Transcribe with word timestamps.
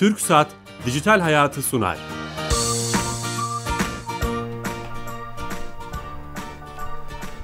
Türk 0.00 0.20
Saat 0.20 0.48
Dijital 0.86 1.20
Hayatı 1.20 1.62
sunar. 1.62 1.98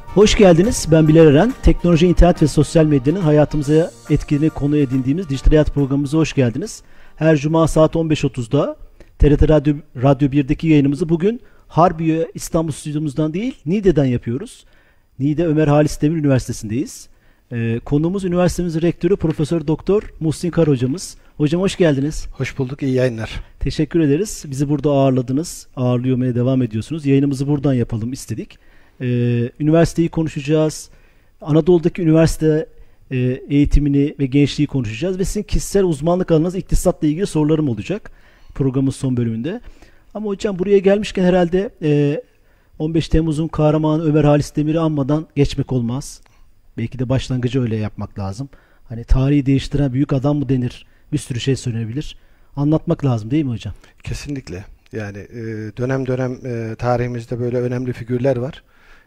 Hoş 0.06 0.34
geldiniz. 0.34 0.88
Ben 0.90 1.08
Bilal 1.08 1.26
Eren. 1.26 1.54
Teknoloji, 1.62 2.06
internet 2.06 2.42
ve 2.42 2.46
sosyal 2.46 2.84
medyanın 2.84 3.20
hayatımıza 3.20 3.90
etkilini 4.10 4.50
konu 4.50 4.76
edindiğimiz 4.76 5.28
Dijital 5.28 5.50
Hayat 5.50 5.74
programımıza 5.74 6.18
hoş 6.18 6.32
geldiniz. 6.32 6.82
Her 7.16 7.36
cuma 7.36 7.68
saat 7.68 7.94
15.30'da 7.94 8.76
TRT 9.18 9.48
Radyo, 9.48 9.74
Radyo 10.02 10.28
1'deki 10.28 10.68
yayınımızı 10.68 11.08
bugün 11.08 11.40
Harbiye 11.68 12.30
İstanbul 12.34 12.72
stüdyomuzdan 12.72 13.34
değil 13.34 13.56
Niğde'den 13.66 14.04
yapıyoruz. 14.04 14.64
Niğde 15.18 15.46
Ömer 15.46 15.68
Halis 15.68 16.02
Demir 16.02 16.16
Üniversitesi'ndeyiz. 16.16 17.08
Ee, 17.52 17.80
konuğumuz 17.84 18.24
üniversitemizin 18.24 18.82
rektörü 18.82 19.16
Profesör 19.16 19.66
Doktor 19.66 20.02
Muhsin 20.20 20.50
Kar 20.50 20.68
hocamız. 20.68 21.16
Hocam 21.36 21.60
hoş 21.60 21.76
geldiniz. 21.76 22.26
Hoş 22.32 22.58
bulduk. 22.58 22.82
iyi 22.82 22.94
yayınlar. 22.94 23.40
Teşekkür 23.60 24.00
ederiz. 24.00 24.44
Bizi 24.46 24.68
burada 24.68 24.90
ağırladınız. 24.90 25.66
Ağırlıyomaya 25.76 26.34
devam 26.34 26.62
ediyorsunuz. 26.62 27.06
Yayınımızı 27.06 27.48
buradan 27.48 27.74
yapalım 27.74 28.12
istedik. 28.12 28.58
Ee, 29.00 29.50
üniversiteyi 29.60 30.08
konuşacağız. 30.08 30.90
Anadolu'daki 31.40 32.02
üniversite 32.02 32.66
e, 33.10 33.16
eğitimini 33.50 34.14
ve 34.18 34.26
gençliği 34.26 34.66
konuşacağız 34.66 35.18
ve 35.18 35.24
sizin 35.24 35.42
kişisel 35.42 35.84
uzmanlık 35.84 36.30
alanınız 36.30 36.54
iktisatla 36.54 37.08
ilgili 37.08 37.26
sorularım 37.26 37.68
olacak 37.68 38.10
programın 38.54 38.90
son 38.90 39.16
bölümünde. 39.16 39.60
Ama 40.14 40.26
hocam 40.26 40.58
buraya 40.58 40.78
gelmişken 40.78 41.24
herhalde 41.24 41.70
e, 41.82 42.22
15 42.78 43.08
Temmuz'un 43.08 43.48
kahramanı 43.48 44.04
Ömer 44.04 44.24
Halis 44.24 44.56
Demir'i 44.56 44.80
anmadan 44.80 45.26
geçmek 45.36 45.72
olmaz. 45.72 46.20
Belki 46.78 46.98
de 46.98 47.08
başlangıcı 47.08 47.62
öyle 47.62 47.76
yapmak 47.76 48.18
lazım. 48.18 48.48
Hani 48.84 49.04
tarihi 49.04 49.46
değiştiren 49.46 49.92
büyük 49.92 50.12
adam 50.12 50.38
mı 50.38 50.48
denir? 50.48 50.86
Bir 51.12 51.18
sürü 51.18 51.40
şey 51.40 51.56
söylenebilir. 51.56 52.16
Anlatmak 52.56 53.04
lazım 53.04 53.30
değil 53.30 53.44
mi 53.44 53.50
hocam? 53.50 53.74
Kesinlikle. 54.02 54.64
Yani 54.92 55.18
e, 55.18 55.42
dönem 55.76 56.06
dönem 56.06 56.38
e, 56.44 56.74
tarihimizde 56.74 57.40
böyle 57.40 57.60
önemli 57.60 57.92
figürler 57.92 58.36
var. 58.36 58.62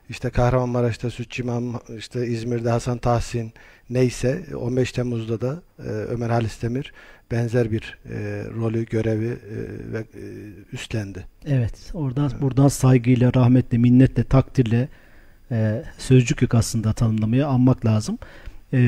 İşte 0.10 0.30
Kahramanmaraş'ta 0.30 1.10
Sütçü 1.10 1.44
İmam, 1.44 1.82
işte 1.98 2.28
İzmir'de 2.28 2.70
Hasan 2.70 2.98
Tahsin 2.98 3.54
neyse 3.90 4.44
15 4.56 4.92
Temmuz'da 4.92 5.42
da 5.42 5.62
e, 5.80 5.90
Ömer 5.90 6.30
Halis 6.30 6.62
Demir 6.62 6.94
benzer 7.32 7.72
bir 7.72 7.98
e, 8.10 8.44
rolü, 8.56 8.86
görevi 8.86 9.28
e, 9.28 9.58
ve 9.94 10.00
e, 10.00 10.24
üstlendi. 10.74 11.26
Evet. 11.46 11.92
Oradan 11.94 12.30
evet. 12.32 12.42
buradan 12.42 12.68
saygıyla, 12.68 13.34
rahmetle, 13.34 13.78
minnetle, 13.78 14.24
takdirle 14.24 14.88
e, 15.52 15.84
sözcük 15.98 16.42
yok 16.42 16.56
aslında 16.56 16.94
tanımlamaya 16.94 17.48
anmak 17.48 17.86
lazım. 17.86 18.18
E, 18.74 18.80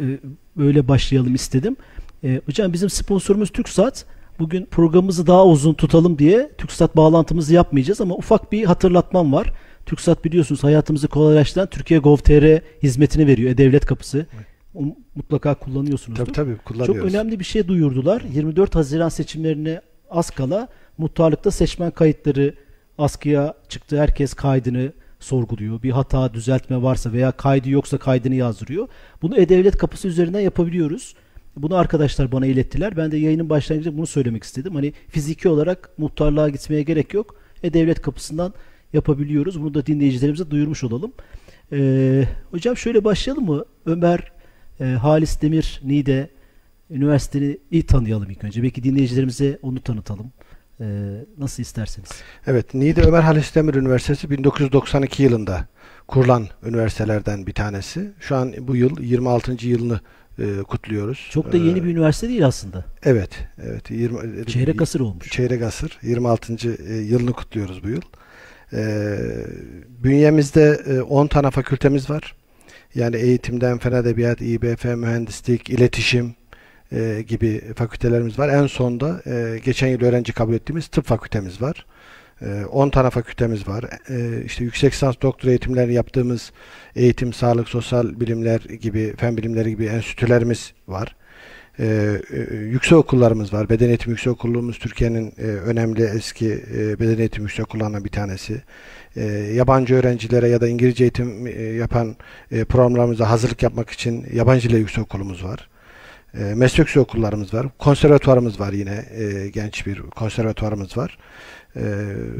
e, 0.00 0.18
böyle 0.56 0.88
başlayalım 0.88 1.34
istedim. 1.34 1.76
E, 2.24 2.40
hocam 2.46 2.72
bizim 2.72 2.90
sponsorumuz 2.90 3.50
TürkSat. 3.50 4.06
Bugün 4.38 4.66
programımızı 4.66 5.26
daha 5.26 5.46
uzun 5.46 5.74
tutalım 5.74 6.18
diye 6.18 6.50
TürkSat 6.58 6.96
bağlantımızı 6.96 7.54
yapmayacağız 7.54 8.00
ama 8.00 8.14
ufak 8.14 8.52
bir 8.52 8.64
hatırlatmam 8.64 9.32
var. 9.32 9.52
TürkSat 9.86 10.24
biliyorsunuz 10.24 10.64
hayatımızı 10.64 11.08
kolaylaştıran 11.08 11.66
Türkiye 11.66 12.00
Gov.tr 12.00 12.60
hizmetini 12.82 13.26
veriyor. 13.26 13.50
E-Devlet 13.50 13.86
kapısı. 13.86 14.26
Evet. 14.34 14.46
Mutlaka 15.14 15.54
kullanıyorsunuz. 15.54 16.18
Tabii 16.18 16.32
tabii 16.32 16.56
kullanıyoruz. 16.56 17.02
Çok 17.02 17.10
önemli 17.10 17.38
bir 17.38 17.44
şey 17.44 17.68
duyurdular. 17.68 18.22
24 18.34 18.74
Haziran 18.74 19.08
seçimlerine 19.08 19.80
az 20.10 20.30
kala 20.30 20.68
muhtarlıkta 20.98 21.50
seçmen 21.50 21.90
kayıtları 21.90 22.54
askıya 22.98 23.54
çıktı. 23.68 24.00
Herkes 24.00 24.34
kaydını 24.34 24.92
sorguluyor. 25.20 25.82
Bir 25.82 25.90
hata, 25.90 26.34
düzeltme 26.34 26.82
varsa 26.82 27.12
veya 27.12 27.32
kaydı 27.32 27.70
yoksa 27.70 27.98
kaydını 27.98 28.34
yazdırıyor. 28.34 28.88
Bunu 29.22 29.36
E-Devlet 29.36 29.78
kapısı 29.78 30.08
üzerinden 30.08 30.40
yapabiliyoruz. 30.40 31.14
Bunu 31.56 31.76
arkadaşlar 31.76 32.32
bana 32.32 32.46
ilettiler. 32.46 32.96
Ben 32.96 33.12
de 33.12 33.16
yayının 33.16 33.50
başlangıcında 33.50 33.96
bunu 33.96 34.06
söylemek 34.06 34.44
istedim. 34.44 34.74
Hani 34.74 34.92
fiziki 35.08 35.48
olarak 35.48 35.90
muhtarlığa 35.98 36.48
gitmeye 36.48 36.82
gerek 36.82 37.14
yok. 37.14 37.36
E-Devlet 37.62 38.02
kapısından 38.02 38.54
yapabiliyoruz. 38.92 39.62
Bunu 39.62 39.74
da 39.74 39.86
dinleyicilerimize 39.86 40.50
duyurmuş 40.50 40.84
olalım. 40.84 41.12
Ee, 41.72 42.24
hocam 42.50 42.76
şöyle 42.76 43.04
başlayalım 43.04 43.44
mı? 43.44 43.64
Ömer 43.86 44.32
e, 44.80 44.84
Halis 44.84 45.42
Demir 45.42 45.80
Niğde 45.84 46.30
Üniversiteni 46.90 47.58
tanıyalım 47.82 48.30
ilk 48.30 48.44
önce. 48.44 48.62
Belki 48.62 48.82
dinleyicilerimize 48.82 49.58
onu 49.62 49.80
tanıtalım. 49.80 50.32
Ee, 50.80 50.84
nasıl 51.38 51.62
isterseniz. 51.62 52.10
Evet, 52.46 52.74
Niğde 52.74 53.02
Ömer 53.02 53.22
Halis 53.22 53.54
Demir 53.54 53.74
Üniversitesi 53.74 54.30
1992 54.30 55.22
yılında 55.22 55.66
kurulan 56.06 56.46
üniversitelerden 56.64 57.46
bir 57.46 57.52
tanesi. 57.52 58.12
Şu 58.20 58.36
an 58.36 58.54
bu 58.60 58.76
yıl 58.76 59.00
26. 59.00 59.66
yılını 59.66 60.00
e, 60.38 60.62
kutluyoruz. 60.62 61.28
Çok 61.30 61.52
da 61.52 61.56
yeni 61.56 61.78
ee, 61.78 61.84
bir 61.84 61.90
üniversite 61.90 62.28
değil 62.28 62.46
aslında. 62.46 62.84
Evet, 63.02 63.30
evet. 63.62 63.90
20, 63.90 64.46
çeyrek 64.46 64.82
asır 64.82 65.00
olmuş. 65.00 65.30
Çeyrek 65.30 65.62
asır. 65.62 65.98
26. 66.02 66.52
E, 66.88 66.94
yılını 66.94 67.32
kutluyoruz 67.32 67.84
bu 67.84 67.88
yıl. 67.88 68.02
E, 68.72 69.18
bünyemizde 69.88 70.80
e, 70.86 71.00
10 71.00 71.26
tane 71.26 71.50
fakültemiz 71.50 72.10
var. 72.10 72.34
Yani 72.94 73.16
eğitimden 73.16 73.78
fen 73.78 73.92
edebiyat, 73.92 74.40
İBF, 74.40 74.84
mühendislik, 74.84 75.70
iletişim 75.70 76.34
e, 76.92 77.24
gibi 77.28 77.74
fakültelerimiz 77.74 78.38
var. 78.38 78.48
En 78.48 78.66
sonda 78.66 79.22
e, 79.26 79.58
geçen 79.64 79.88
yıl 79.88 80.02
öğrenci 80.02 80.32
kabul 80.32 80.54
ettiğimiz 80.54 80.86
tıp 80.86 81.04
fakültemiz 81.04 81.62
var. 81.62 81.86
10 82.72 82.88
e, 82.88 82.90
tane 82.90 83.10
fakültemiz 83.10 83.68
var. 83.68 83.84
E, 84.08 84.44
işte 84.44 84.64
yüksek 84.64 84.92
lisans 84.92 85.14
doktora 85.22 85.50
eğitimleri 85.50 85.94
yaptığımız 85.94 86.52
eğitim, 86.96 87.32
sağlık, 87.32 87.68
sosyal 87.68 88.20
bilimler 88.20 88.60
gibi, 88.60 89.14
fen 89.16 89.36
bilimleri 89.36 89.70
gibi 89.70 89.84
enstitülerimiz 89.84 90.72
var. 90.88 91.16
Ee, 91.80 92.20
yüksek 92.52 92.98
okullarımız 92.98 93.52
var. 93.52 93.68
Beden 93.68 93.88
eğitim 93.88 94.10
yüksek 94.10 94.32
okulumuz 94.32 94.78
Türkiye'nin 94.78 95.34
e, 95.38 95.42
önemli 95.42 96.02
eski 96.02 96.64
e, 96.74 97.00
beden 97.00 97.18
eğitim 97.18 97.42
yüksek 97.42 97.64
okullarından 97.64 98.04
bir 98.04 98.10
tanesi. 98.10 98.62
E, 99.16 99.24
yabancı 99.54 99.94
öğrencilere 99.94 100.48
ya 100.48 100.60
da 100.60 100.68
İngilizce 100.68 101.04
eğitim 101.04 101.46
e, 101.46 101.50
yapan 101.62 102.16
e, 102.50 102.64
programlarımıza 102.64 103.30
hazırlık 103.30 103.62
yapmak 103.62 103.90
için 103.90 104.26
yabancı 104.32 104.68
dil 104.68 104.76
yüksek 104.76 105.04
okulumuz 105.04 105.44
var. 105.44 105.68
E, 106.34 106.38
meslek 106.38 106.78
yüksek 106.78 107.02
okullarımız 107.02 107.54
var. 107.54 107.66
Konservatuvarımız 107.78 108.60
var 108.60 108.72
yine. 108.72 109.04
E, 109.10 109.48
genç 109.48 109.86
bir 109.86 110.00
konservatuvarımız 110.00 110.96
var. 110.96 111.18
E, 111.76 111.82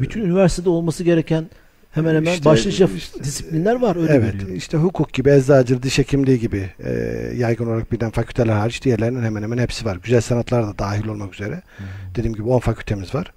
Bütün 0.01 0.21
üniversitede 0.21 0.69
olması 0.69 1.03
gereken 1.03 1.49
hemen 1.91 2.15
hemen 2.15 2.31
işte, 2.33 2.45
başlıca 2.45 2.89
işte, 2.95 3.23
disiplinler 3.23 3.81
var 3.81 3.95
öyle 3.95 4.13
Evet. 4.13 4.35
Veriyor. 4.35 4.57
işte 4.57 4.77
hukuk 4.77 5.13
gibi, 5.13 5.29
eczacılık, 5.29 5.83
diş 5.83 5.97
hekimliği 5.97 6.39
gibi 6.39 6.69
e, 6.83 6.91
yaygın 7.37 7.65
olarak 7.67 7.91
birden 7.91 8.09
fakülteler 8.09 8.53
hariç 8.53 8.83
diğerlerinin 8.83 9.23
hemen 9.23 9.43
hemen 9.43 9.57
hepsi 9.57 9.85
var. 9.85 9.97
Güzel 10.03 10.21
sanatlar 10.21 10.67
da 10.67 10.77
dahil 10.77 11.07
olmak 11.07 11.33
üzere. 11.33 11.61
Hmm. 11.77 11.85
Dediğim 12.15 12.33
gibi 12.33 12.49
10 12.49 12.59
fakültemiz 12.59 13.15
var. 13.15 13.33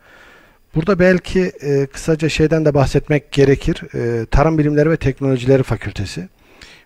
Burada 0.75 0.99
belki 0.99 1.41
e, 1.41 1.87
kısaca 1.87 2.28
şeyden 2.28 2.65
de 2.65 2.75
bahsetmek 2.75 3.33
gerekir. 3.33 3.83
E, 3.94 4.27
Tarım 4.27 4.59
Bilimleri 4.59 4.91
ve 4.91 4.97
Teknolojileri 4.97 5.62
Fakültesi. 5.62 6.28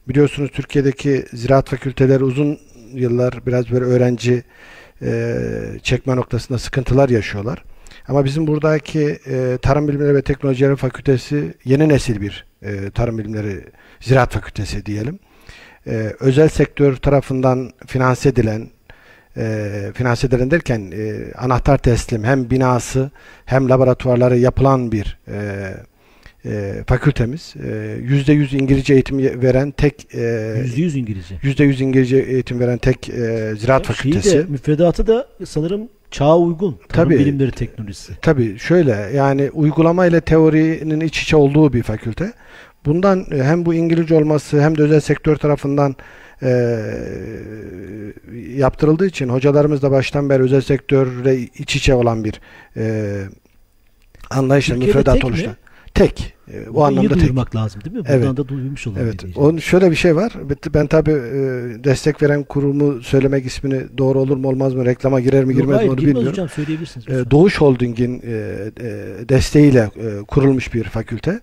Biliyorsunuz 0.08 0.50
Türkiye'deki 0.54 1.24
ziraat 1.32 1.68
fakülteleri 1.68 2.24
uzun 2.24 2.58
yıllar 2.92 3.46
biraz 3.46 3.70
böyle 3.70 3.84
öğrenci 3.84 4.42
e, 5.02 5.34
çekme 5.82 6.16
noktasında 6.16 6.58
sıkıntılar 6.58 7.08
yaşıyorlar. 7.08 7.64
Ama 8.08 8.24
bizim 8.24 8.46
buradaki 8.46 9.18
e, 9.26 9.58
Tarım 9.62 9.88
Bilimleri 9.88 10.14
ve 10.14 10.22
Teknolojileri 10.22 10.76
Fakültesi 10.76 11.54
yeni 11.64 11.88
nesil 11.88 12.20
bir 12.20 12.46
e, 12.62 12.90
Tarım 12.90 13.18
Bilimleri 13.18 13.64
Ziraat 14.00 14.32
Fakültesi 14.32 14.86
diyelim. 14.86 15.18
E, 15.86 16.12
özel 16.20 16.48
sektör 16.48 16.96
tarafından 16.96 17.70
finanse 17.86 18.28
edilen 18.28 18.68
e, 19.36 19.70
finanse 19.94 20.26
edilen 20.26 20.50
derken 20.50 20.92
e, 20.94 21.32
anahtar 21.34 21.78
teslim 21.78 22.24
hem 22.24 22.50
binası 22.50 23.10
hem 23.44 23.68
laboratuvarları 23.68 24.38
yapılan 24.38 24.92
bir 24.92 25.18
e, 25.28 25.70
e, 26.44 26.84
fakültemiz. 26.86 27.54
Yüzde 28.00 28.32
yüz 28.32 28.54
İngilizce 28.54 28.94
eğitim 28.94 29.42
veren 29.42 29.70
tek 29.70 30.14
yüzde 30.14 30.80
yüz 30.80 30.96
İngilizce. 30.96 31.34
Yüzde 31.42 31.64
yüz 31.64 31.80
İngilizce 31.80 32.16
eğitim 32.16 32.60
veren 32.60 32.78
tek 32.78 33.08
e, 33.08 33.52
ziraat 33.58 33.86
Şeyi 33.86 33.96
fakültesi. 33.96 34.38
De, 34.38 34.44
müfredatı 34.48 35.06
da 35.06 35.28
sanırım 35.44 35.88
çağa 36.10 36.38
uygun. 36.38 36.78
Tarım 36.88 37.10
tabii, 37.10 37.18
bilimleri 37.18 37.50
teknolojisi. 37.50 38.12
Tabii 38.22 38.58
şöyle 38.58 39.10
yani 39.14 39.50
uygulama 39.50 40.06
ile 40.06 40.20
teorinin 40.20 41.00
iç 41.00 41.22
içe 41.22 41.36
olduğu 41.36 41.72
bir 41.72 41.82
fakülte. 41.82 42.32
Bundan 42.86 43.26
e, 43.30 43.42
hem 43.42 43.66
bu 43.66 43.74
İngilizce 43.74 44.14
olması 44.14 44.62
hem 44.62 44.78
de 44.78 44.82
özel 44.82 45.00
sektör 45.00 45.36
tarafından 45.36 45.96
e, 46.42 46.80
yaptırıldığı 48.56 49.06
için 49.06 49.28
hocalarımız 49.28 49.82
da 49.82 49.90
baştan 49.90 50.30
beri 50.30 50.42
özel 50.42 50.60
sektörle 50.60 51.38
iç 51.38 51.76
içe 51.76 51.94
olan 51.94 52.24
bir 52.24 52.40
e, 52.76 53.14
anlayışla 54.30 54.76
müfredat 54.76 55.24
oluştu. 55.24 55.56
Tek. 55.98 56.34
E, 56.52 56.68
o 56.68 56.84
anlamda 56.84 57.08
tek. 57.08 57.22
duyurmak 57.22 57.56
lazım 57.56 57.84
değil 57.84 57.96
mi? 57.96 58.04
Buradan 58.04 58.18
evet. 58.18 58.36
da 58.36 58.48
duymuş 58.48 58.86
olalım. 58.86 59.02
Evet. 59.02 59.24
Onun 59.36 59.58
şöyle 59.58 59.90
bir 59.90 59.96
şey 59.96 60.16
var. 60.16 60.32
Ben 60.74 60.86
tabi 60.86 61.10
e, 61.10 61.14
destek 61.84 62.22
veren 62.22 62.42
kurumu 62.42 63.02
söylemek 63.02 63.46
ismini 63.46 63.98
doğru 63.98 64.18
olur 64.18 64.36
mu 64.36 64.48
olmaz 64.48 64.74
mı? 64.74 64.84
Reklama 64.84 65.20
girer 65.20 65.44
mi 65.44 65.54
girmez 65.54 65.82
mi 65.82 65.90
onu 65.90 65.98
bilmiyorum. 65.98 66.28
Hocam, 66.28 66.48
söyleyebilirsiniz. 66.48 67.08
E, 67.08 67.30
Doğuş 67.30 67.60
Holding'in 67.60 68.22
e, 68.26 68.30
e, 68.30 69.28
desteğiyle 69.28 69.90
e, 69.96 70.24
kurulmuş 70.28 70.74
bir 70.74 70.84
fakülte. 70.84 71.40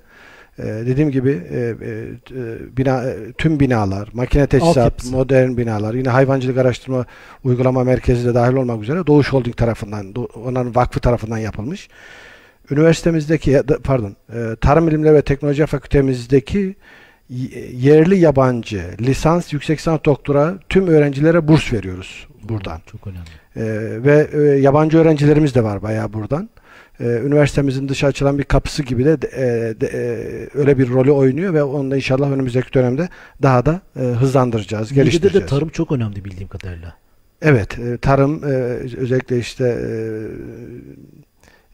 E, 0.60 0.64
dediğim 0.64 1.12
gibi 1.12 1.32
e, 1.32 1.58
e, 1.58 1.66
e, 1.66 2.78
bina, 2.78 3.04
e, 3.04 3.32
tüm 3.38 3.60
binalar, 3.60 4.10
makine 4.14 4.48
teçhizat, 4.48 5.06
modern 5.12 5.58
binalar, 5.58 5.94
yine 5.94 6.10
hayvancılık 6.10 6.58
araştırma 6.58 7.06
uygulama 7.44 7.84
merkezi 7.84 8.26
de 8.26 8.34
dahil 8.34 8.54
olmak 8.54 8.84
üzere 8.84 9.08
Doğuş 9.08 9.34
Holding 9.34 9.58
tarafından, 9.58 10.14
onların 10.46 10.76
vakfı 10.76 11.00
tarafından 11.00 11.38
yapılmış. 11.38 11.90
Üniversitemizdeki, 12.72 13.62
pardon, 13.84 14.16
e, 14.34 14.56
Tarım 14.62 14.88
Bilimleri 14.88 15.14
ve 15.14 15.22
Teknoloji 15.22 15.66
Fakültemizdeki 15.66 16.76
yerli 17.74 18.20
yabancı 18.20 18.84
lisans, 19.02 19.54
yüksek 19.54 19.80
lisans 19.80 20.00
doktora 20.06 20.58
tüm 20.70 20.88
öğrencilere 20.88 21.48
burs 21.48 21.74
veriyoruz 21.74 22.28
buradan. 22.44 22.82
Çok 22.92 23.08
önemli. 23.08 23.30
Ee, 23.58 24.04
ve 24.04 24.28
e, 24.34 24.40
yabancı 24.40 24.98
öğrencilerimiz 24.98 25.56
de 25.56 25.64
var 25.64 25.82
bayağı 25.82 26.14
buradan. 26.14 26.50
Ee, 27.00 27.04
üniversitemizin 27.04 27.90
dışa 27.90 28.08
açılan 28.08 28.38
bir 28.38 28.44
kapısı 28.44 28.84
gibi 28.84 29.06
de, 29.06 29.12
e, 29.12 29.82
de, 29.82 29.88
e, 29.88 30.60
öyle 30.60 30.78
bir 30.78 30.90
rolü 30.90 31.12
oynuyor 31.12 31.54
ve 31.54 31.64
onu 31.64 31.92
da 31.92 31.96
inşallah 31.96 32.32
önümüzdeki 32.32 32.74
dönemde 32.74 33.10
daha 33.42 33.66
da 33.66 33.82
e, 33.96 34.00
hızlandıracağız, 34.00 34.92
Niğde'de 34.92 35.04
geliştireceğiz. 35.04 35.46
de 35.48 35.50
tarım 35.50 35.70
çok 35.70 35.92
önemli 35.92 36.26
bildiğim 36.26 36.48
kadarıyla. 36.48 36.96
Evet, 37.42 37.80
e, 37.80 37.98
tarım 37.98 38.44
e, 38.44 38.48
özellikle 38.98 39.40
işte 39.40 39.80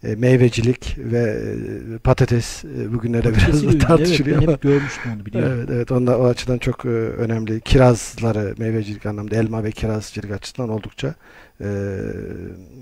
e, 0.03 0.11
e, 0.11 0.15
meyvecilik 0.15 0.97
ve 0.97 1.41
e, 1.95 1.97
patates 1.97 2.65
e, 2.65 2.93
bugünlerde 2.93 3.33
biraz 3.35 3.67
da 3.67 3.77
tartışılıyor 3.77 4.37
Evet, 4.37 4.47
ben 4.47 4.53
hep 4.53 4.61
görmüştüm 4.61 5.11
onu 5.15 5.25
biliyorum. 5.25 5.57
Evet, 5.57 5.69
evet. 5.71 5.91
Onda, 5.91 6.19
o 6.19 6.25
açıdan 6.25 6.57
çok 6.57 6.85
e, 6.85 6.89
önemli. 6.89 7.61
Kirazları 7.61 8.55
meyvecilik 8.57 9.05
anlamda 9.05 9.35
elma 9.35 9.63
ve 9.63 9.71
kirazcılık 9.71 10.31
açısından 10.31 10.69
oldukça 10.69 11.15
e, 11.61 11.67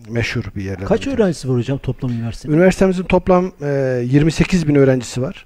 meşhur 0.09 0.43
bir 0.55 0.63
yerler. 0.63 0.85
Kaç 0.85 1.07
öğrencisi 1.07 1.49
var 1.49 1.57
hocam 1.57 1.77
toplam 1.77 2.11
üniversitenin? 2.11 2.53
Üniversitemizin 2.53 3.03
toplam 3.03 3.51
e, 3.61 4.01
28 4.05 4.67
bin 4.67 4.75
öğrencisi 4.75 5.21
var. 5.21 5.45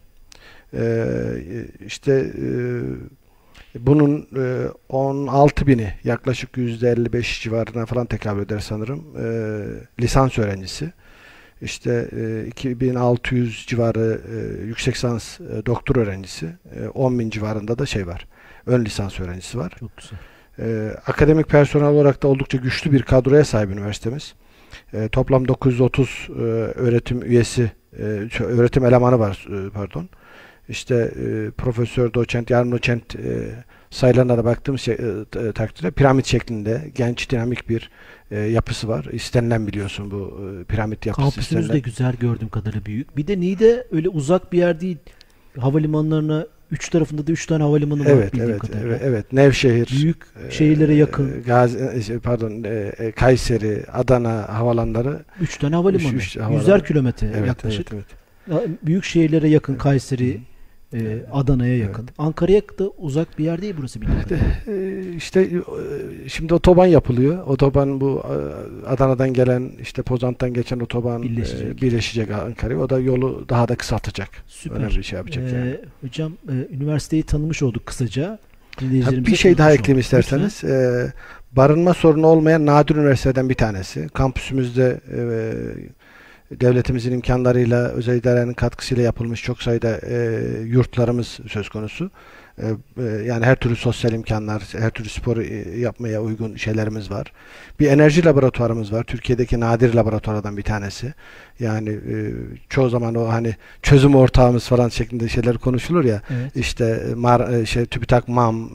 E, 0.74 1.06
işte 1.86 2.12
e, 2.12 2.46
bunun 3.80 4.28
e, 4.38 4.68
16 4.90 5.68
bini 5.68 5.94
yaklaşık 6.04 6.58
%55 6.58 7.44
civarına 7.44 7.86
falan 7.86 8.06
tekabül 8.06 8.42
eder 8.42 8.60
sanırım. 8.60 9.04
E, 9.20 9.26
lisans 10.02 10.40
öğrencisi. 10.40 10.92
İşte 11.64 12.10
e, 12.12 12.48
2600 12.48 13.66
civarı 13.68 14.22
e, 14.32 14.66
yüksek 14.66 14.96
lisans 14.96 15.40
e, 15.40 15.66
doktor 15.66 15.96
öğrencisi. 15.96 16.46
E, 16.76 16.88
10 16.88 17.20
bin 17.20 17.30
civarında 17.30 17.80
da 17.80 17.86
şey 17.86 18.08
var. 18.08 18.28
Ön 18.66 18.86
lisans 18.86 19.20
öğrencisi 19.20 19.58
var. 19.58 19.74
Çok 19.80 19.92
güzel. 19.98 20.20
Akademik 21.08 21.50
personel 21.50 21.88
olarak 21.88 22.24
da 22.24 22.28
oldukça 22.28 22.58
güçlü 22.58 22.92
bir 22.92 23.04
kadroya 23.04 23.46
sahip 23.46 23.72
üniversitemiz. 23.72 24.34
Toplam 25.12 25.48
930 25.48 26.28
e, 26.30 26.42
öğretim 26.42 27.24
üyesi, 27.24 27.72
e, 28.00 28.04
öğretim 28.44 28.86
elemanı 28.86 29.20
var 29.20 29.48
e, 29.50 29.70
pardon. 29.70 30.10
İşte 30.70 30.96
e, 30.96 31.52
profesör, 31.52 32.14
doçent, 32.14 32.50
yarım 32.50 32.72
doçent 32.72 33.16
e, 33.94 33.98
sayılarına 33.98 34.38
da 34.38 34.46
baktığımız 34.46 34.82
şey, 34.82 34.94
e, 34.94 35.26
t- 35.32 35.52
takdirde 35.52 35.92
piramit 35.92 36.26
şeklinde 36.26 36.92
genç, 36.96 37.30
dinamik 37.30 37.70
bir 37.70 37.90
e, 38.32 38.40
yapısı 38.40 38.88
var. 38.88 39.06
İstenilen 39.12 39.68
biliyorsun 39.68 40.12
bu 40.12 40.42
e, 40.62 40.64
piramit 40.64 41.06
yapısı. 41.06 41.22
Kampüsünüz 41.24 41.62
de 41.62 41.64
istenilen. 41.64 41.82
güzel 41.84 42.14
gördüğüm 42.16 42.50
kadarıyla 42.50 42.86
büyük. 42.86 43.18
Bir 43.18 43.28
de 43.28 43.40
Niğde 43.40 43.88
öyle 43.92 44.10
uzak 44.10 44.54
bir 44.54 44.58
yer 44.58 44.80
değil. 44.82 44.98
Havalimanlarına 45.60 46.48
üç 46.72 46.90
tarafında 46.90 47.28
da 47.28 47.32
üç 47.32 47.46
tane 47.46 47.64
havalimanı 47.64 48.00
var 48.06 48.10
Evet, 48.10 48.34
bildiğim 48.34 48.50
evet, 48.52 48.62
kadarıyla. 48.62 48.88
evet, 48.90 49.02
evet. 49.06 49.34
Nevşehir, 49.34 49.90
Büyük 50.02 50.18
e, 50.48 50.52
şehirlere 50.52 50.94
yakın 50.94 51.38
e, 51.38 51.42
Gazi, 51.42 51.90
e, 51.94 52.02
şey, 52.02 52.20
pardon, 52.20 52.64
e, 52.64 52.94
e, 52.98 53.12
Kayseri, 53.12 53.84
Adana 53.94 54.46
havalanları 54.50 55.20
üç 55.42 55.58
tane 55.58 55.76
havalimanı. 55.76 56.14
üç- 56.16 56.24
üç 56.28 56.38
havalimanı. 56.38 56.60
Yüzer 56.62 56.86
kilometre 56.86 57.28
Evet, 57.38 57.48
yaklaşık. 57.48 57.88
evet, 57.94 58.06
evet. 58.52 58.68
Büyük 58.86 59.04
şehirlere 59.04 59.48
yakın 59.50 59.76
Kayseri, 59.76 60.42
e, 60.94 61.26
Adana'ya 61.34 61.74
Evet. 61.76 61.84
yakın. 61.88 62.10
Ankara'ya 62.18 62.62
da 62.80 62.90
uzak 62.98 63.40
bir 63.40 63.44
yer 63.44 63.62
değil 63.62 63.76
burası 63.78 64.02
bildiğim 64.02 64.22
kadarıyla. 64.22 64.48
Ee, 64.68 65.16
işte 65.16 65.42
e, 65.42 66.30
şimdi 66.30 66.54
otoban 66.54 66.86
yapılıyor. 66.86 67.48
Otoban 67.48 68.02
bu 68.02 68.24
e, 68.24 68.36
Adana'dan 68.88 69.34
gelen 69.34 69.72
işte 69.82 70.02
Pozant'tan 70.02 70.54
geçen 70.54 70.80
otoban 70.80 71.24
Birleşecek. 71.24 71.82
birleşecek, 71.82 72.32
Ankara'ya. 72.32 72.80
O 72.80 72.90
da 72.90 73.00
yolu 73.00 73.46
daha 73.50 73.68
da 73.68 73.76
kısaltacak. 73.76 74.30
Süper. 74.48 74.76
Önemli 74.78 74.98
bir 74.98 75.04
şey 75.04 75.18
yapacak 75.18 75.44
Ee, 75.54 75.56
yani. 75.58 75.78
Hocam 76.02 76.32
e, 76.50 76.76
üniversiteyi 76.76 77.24
tanımış 77.24 77.64
olduk 77.64 77.86
kısaca. 77.86 78.40
Bir 78.82 79.36
şey 79.36 79.58
daha 79.58 79.74
ekleyeyim 79.74 80.00
isterseniz. 80.00 80.64
Ee, 80.64 81.12
barınma 81.52 81.94
sorunu 81.94 82.28
olmayan 82.28 82.66
nadir 82.66 82.96
üniversiteden 82.96 83.50
bir 83.50 83.56
tanesi. 83.56 84.10
Kampüsümüzde 84.14 85.02
e, 85.18 85.20
devletimizin 86.52 87.12
imkanlarıyla, 87.12 87.88
özel 87.88 88.18
idarenin 88.18 88.54
katkısıyla 88.54 89.04
yapılmış 89.04 89.44
çok 89.44 89.62
sayıda 89.62 90.00
e, 90.08 90.42
yurtlarımız 90.66 91.40
söz 91.48 91.70
konusu. 91.70 92.12
E, 92.62 92.66
e, 92.98 93.04
yani 93.04 93.46
her 93.46 93.56
türlü 93.56 93.76
sosyal 93.76 94.14
imkanlar, 94.14 94.64
her 94.78 94.90
türlü 94.90 95.10
spor 95.10 95.38
e, 95.38 95.80
yapmaya 95.80 96.22
uygun 96.22 96.56
şeylerimiz 96.56 97.12
var. 97.12 97.32
Bir 97.80 97.88
enerji 97.88 98.26
laboratuvarımız 98.26 98.94
var. 98.94 99.04
Türkiye'deki 99.04 99.60
nadir 99.60 99.94
laboratuvarlardan 99.94 100.58
bir 100.58 100.62
tanesi. 100.62 101.14
Yani 101.60 101.90
e, 101.90 102.32
çoğu 102.70 102.90
zaman 102.90 103.16
o 103.16 103.30
hani 103.30 103.56
çözüm 103.82 104.16
ortağımız 104.16 104.68
falan 104.68 104.90
şeklinde 104.90 105.30
şeyler 105.30 105.58
konuşulur 105.58 106.06
ya. 106.06 106.22
Evet. 106.30 106.56
İşte 106.56 107.04
Mar, 107.16 107.66
şey, 107.66 107.86
TÜBİTAK, 107.86 108.28
MAM, 108.28 108.70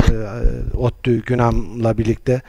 ODTÜ, 0.76 1.22
GÜNAM'la 1.22 1.98
birlikte 1.98 2.42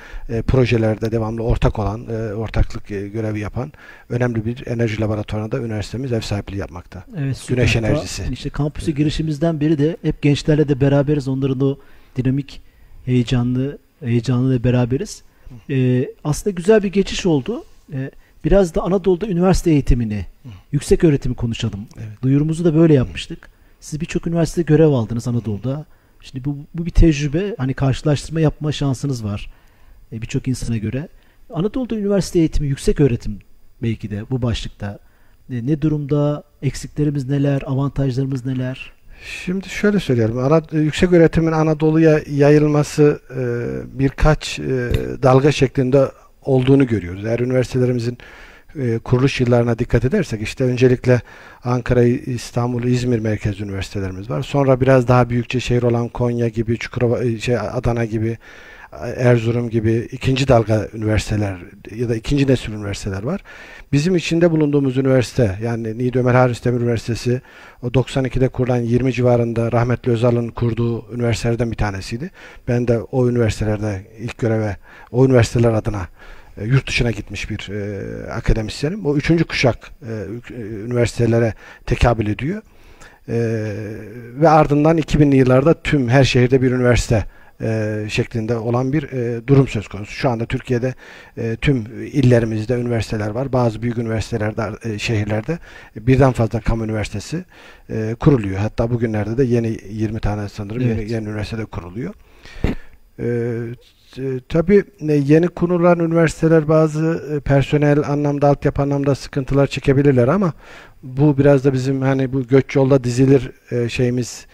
projelerde 0.48 1.12
devamlı 1.12 1.44
ortak 1.44 1.80
olan, 1.80 2.08
ortaklık 2.36 2.88
görevi 2.88 3.40
yapan 3.40 3.72
önemli 4.10 4.46
bir 4.46 4.68
enerji 4.68 5.02
laboratuvarına 5.02 5.52
da 5.52 5.60
üniversitemiz 5.60 6.14
ev 6.14 6.22
sahipliği 6.22 6.58
yapmakta. 6.58 7.04
Evet, 7.18 7.38
süper. 7.38 7.56
Güneş 7.56 7.76
enerjisi. 7.76 8.24
İşte 8.31 8.50
kampüse 8.50 8.92
girişimizden 8.92 9.60
beri 9.60 9.78
de 9.78 9.98
hep 10.02 10.22
gençlerle 10.22 10.70
de 10.70 10.81
beraberiz. 11.19 11.27
Onların 11.27 11.62
o 11.62 11.77
dinamik, 12.16 12.62
heyecanlı, 13.06 13.77
heyecanlı 14.00 14.54
da 14.54 14.63
beraberiz. 14.63 15.24
Ee, 15.69 16.10
aslında 16.24 16.56
güzel 16.56 16.83
bir 16.83 16.92
geçiş 16.92 17.25
oldu. 17.25 17.63
Ee, 17.94 18.12
biraz 18.45 18.75
da 18.75 18.81
Anadolu'da 18.81 19.27
üniversite 19.27 19.71
eğitimini, 19.71 20.25
yüksek 20.71 21.04
öğretimi 21.04 21.36
konuşalım. 21.36 21.88
Evet. 21.98 22.21
Duyurumuzu 22.21 22.66
da 22.66 22.75
böyle 22.75 22.94
yapmıştık. 22.94 23.50
Siz 23.80 24.00
birçok 24.00 24.27
üniversitede 24.27 24.66
görev 24.66 24.92
aldınız 24.92 25.27
Anadolu'da. 25.27 25.86
Şimdi 26.21 26.45
bu, 26.45 26.57
bu 26.74 26.86
bir 26.86 26.92
tecrübe. 26.92 27.56
Hani 27.57 27.74
karşılaştırma 27.74 28.39
yapma 28.39 28.71
şansınız 28.71 29.24
var. 29.24 29.51
Ee, 30.12 30.21
birçok 30.21 30.48
insana 30.48 30.77
göre. 30.77 31.07
Anadolu'da 31.54 31.95
üniversite 31.95 32.39
eğitimi, 32.39 32.68
yüksek 32.68 33.00
öğretim 33.00 33.39
belki 33.81 34.10
de 34.10 34.24
bu 34.30 34.42
başlıkta. 34.42 35.00
E, 35.50 35.66
ne 35.66 35.81
durumda? 35.81 36.44
Eksiklerimiz 36.62 37.30
neler? 37.30 37.62
Avantajlarımız 37.66 38.45
neler? 38.45 38.92
Şimdi 39.24 39.69
şöyle 39.69 40.00
söyleyelim. 40.00 40.38
Ana, 40.38 40.62
yüksek 40.71 41.13
öğretimin 41.13 41.51
Anadolu'ya 41.51 42.19
yayılması 42.27 43.21
e, 43.31 43.42
birkaç 44.00 44.60
e, 44.60 44.63
dalga 45.24 45.51
şeklinde 45.51 46.06
olduğunu 46.42 46.88
görüyoruz. 46.88 47.26
Eğer 47.26 47.40
üniversitelerimizin 47.40 48.18
e, 48.76 48.99
kuruluş 48.99 49.42
yıllarına 49.42 49.80
dikkat 49.80 50.06
edersek 50.06 50.42
işte 50.42 50.64
öncelikle 50.64 51.21
Ankara, 51.64 52.04
İstanbul, 52.04 52.83
İzmir 52.83 53.19
merkez 53.19 53.61
üniversitelerimiz 53.61 54.30
var. 54.30 54.42
Sonra 54.42 54.81
biraz 54.81 55.07
daha 55.07 55.30
büyükçe 55.30 55.59
şehir 55.59 55.83
olan 55.83 56.07
Konya 56.07 56.47
gibi, 56.47 56.78
Çukurova, 56.78 57.23
e, 57.23 57.40
şey 57.40 57.57
Adana 57.57 58.06
gibi, 58.06 58.38
Erzurum 58.92 59.69
gibi 59.69 60.08
ikinci 60.12 60.48
dalga 60.48 60.88
üniversiteler 60.94 61.58
ya 61.96 62.10
da 62.10 62.16
ikinci 62.16 62.48
nesil 62.48 62.74
üniversiteler 62.74 63.24
var. 63.24 63.42
Bizim 63.92 64.16
içinde 64.16 64.52
bulunduğumuz 64.52 64.98
üniversite 64.98 65.58
yani 65.64 65.98
Niğde 65.98 66.19
Ömer 66.19 66.36
Haris 66.36 66.66
Demir 66.66 66.81
Üniversitesi 66.81 67.42
o 67.84 67.88
92'de 67.88 68.48
kurulan 68.48 68.78
20 68.78 69.14
civarında 69.14 69.72
rahmetli 69.72 70.12
Özal'ın 70.12 70.48
kurduğu 70.50 71.16
üniversitelerden 71.16 71.72
bir 71.72 71.78
tanesiydi. 71.78 72.31
Ben 72.68 72.88
de 72.88 73.00
o 73.00 73.30
üniversitelerde 73.30 74.02
ilk 74.19 74.38
göreve 74.38 74.78
o 75.12 75.26
üniversiteler 75.26 75.74
adına 75.74 76.08
e, 76.58 76.66
yurt 76.66 76.88
dışına 76.88 77.12
gitmiş 77.12 77.50
bir 77.50 77.69
e, 77.69 78.31
akademisyenim. 78.31 79.06
O 79.06 79.16
üçüncü 79.16 79.44
kuşak 79.44 79.92
e, 80.02 80.14
e, 80.54 80.62
üniversitelere 80.62 81.54
tekabül 81.86 82.28
ediyor. 82.28 82.62
E, 83.28 83.38
ve 84.36 84.50
ardından 84.50 84.98
2000'li 84.98 85.36
yıllarda 85.36 85.74
tüm 85.74 86.10
her 86.10 86.24
şehirde 86.24 86.62
bir 86.62 86.72
üniversite 86.72 87.26
e, 87.61 88.06
şeklinde 88.09 88.57
olan 88.57 88.94
bir 88.94 89.04
e, 89.04 89.47
durum 89.47 89.68
söz 89.68 89.87
konusu. 89.87 90.11
Şu 90.11 90.30
anda 90.30 90.45
Türkiye'de 90.45 90.94
e, 91.37 91.56
tüm 91.56 91.85
illerimizde 92.13 92.73
üniversiteler 92.73 93.30
var. 93.30 93.54
Bazı 93.54 93.81
büyük 93.81 93.97
üniversitelerde, 93.97 94.89
e, 94.94 94.99
şehirlerde 94.99 95.59
birden 95.95 96.31
fazla 96.31 96.59
kamu 96.59 96.85
üniversitesi 96.85 97.45
e, 97.89 98.16
kuruluyor. 98.19 98.57
Hatta 98.57 98.89
bugünlerde 98.92 99.37
de 99.37 99.44
yeni 99.44 99.78
20 99.89 100.19
tane 100.19 100.49
sanırım 100.49 100.81
Evet. 100.81 100.99
yeni, 100.99 101.11
yeni 101.11 101.28
üniversitede 101.28 101.66
kuruluyor. 101.66 102.13
E, 103.19 104.39
tabii 104.49 104.83
e, 105.09 105.13
yeni 105.13 105.47
kurulan 105.47 105.99
üniversiteler 105.99 106.68
bazı 106.68 107.23
e, 107.35 107.39
personel 107.39 107.99
anlamda, 108.09 108.47
altyapı 108.47 108.81
anlamda 108.81 109.16
sıkıntılar 109.16 109.68
çekebilirler 109.68 110.28
ama 110.28 110.54
bu 111.04 111.37
biraz 111.37 111.66
da 111.66 111.73
bizim 111.73 112.01
hani 112.01 112.33
bu 112.33 112.47
göç 112.47 112.75
yolda 112.75 113.04
dizilir 113.04 113.51
e, 113.71 113.89
şeyimiz 113.89 114.47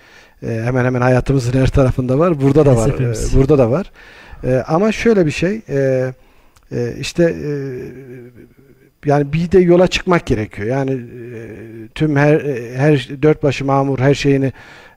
hemen 0.46 0.86
hemen 0.86 1.02
hayatımızın 1.02 1.60
her 1.60 1.68
tarafında 1.68 2.20
var. 2.20 2.42
Burada 2.42 2.66
da 2.66 2.76
var. 2.76 2.86
Felsefemiz. 2.86 3.34
e, 3.34 3.38
burada 3.38 3.58
da 3.58 3.72
var. 3.72 3.92
E, 4.44 4.64
ama 4.68 4.92
şöyle 4.92 5.26
bir 5.26 5.32
şey, 5.32 5.62
e, 5.70 6.14
E, 6.72 6.96
işte 7.00 7.36
yani 9.06 9.34
bir 9.34 9.52
de 9.52 9.60
yola 9.60 9.88
çıkmak 9.88 10.26
gerekiyor. 10.26 10.68
Yani 10.68 11.00
tüm 11.96 12.16
her 12.16 12.40
her 12.76 13.10
dört 13.22 13.44
başı 13.44 13.66
mamur 13.66 14.00
her 14.00 14.14
şeyini 14.14 14.54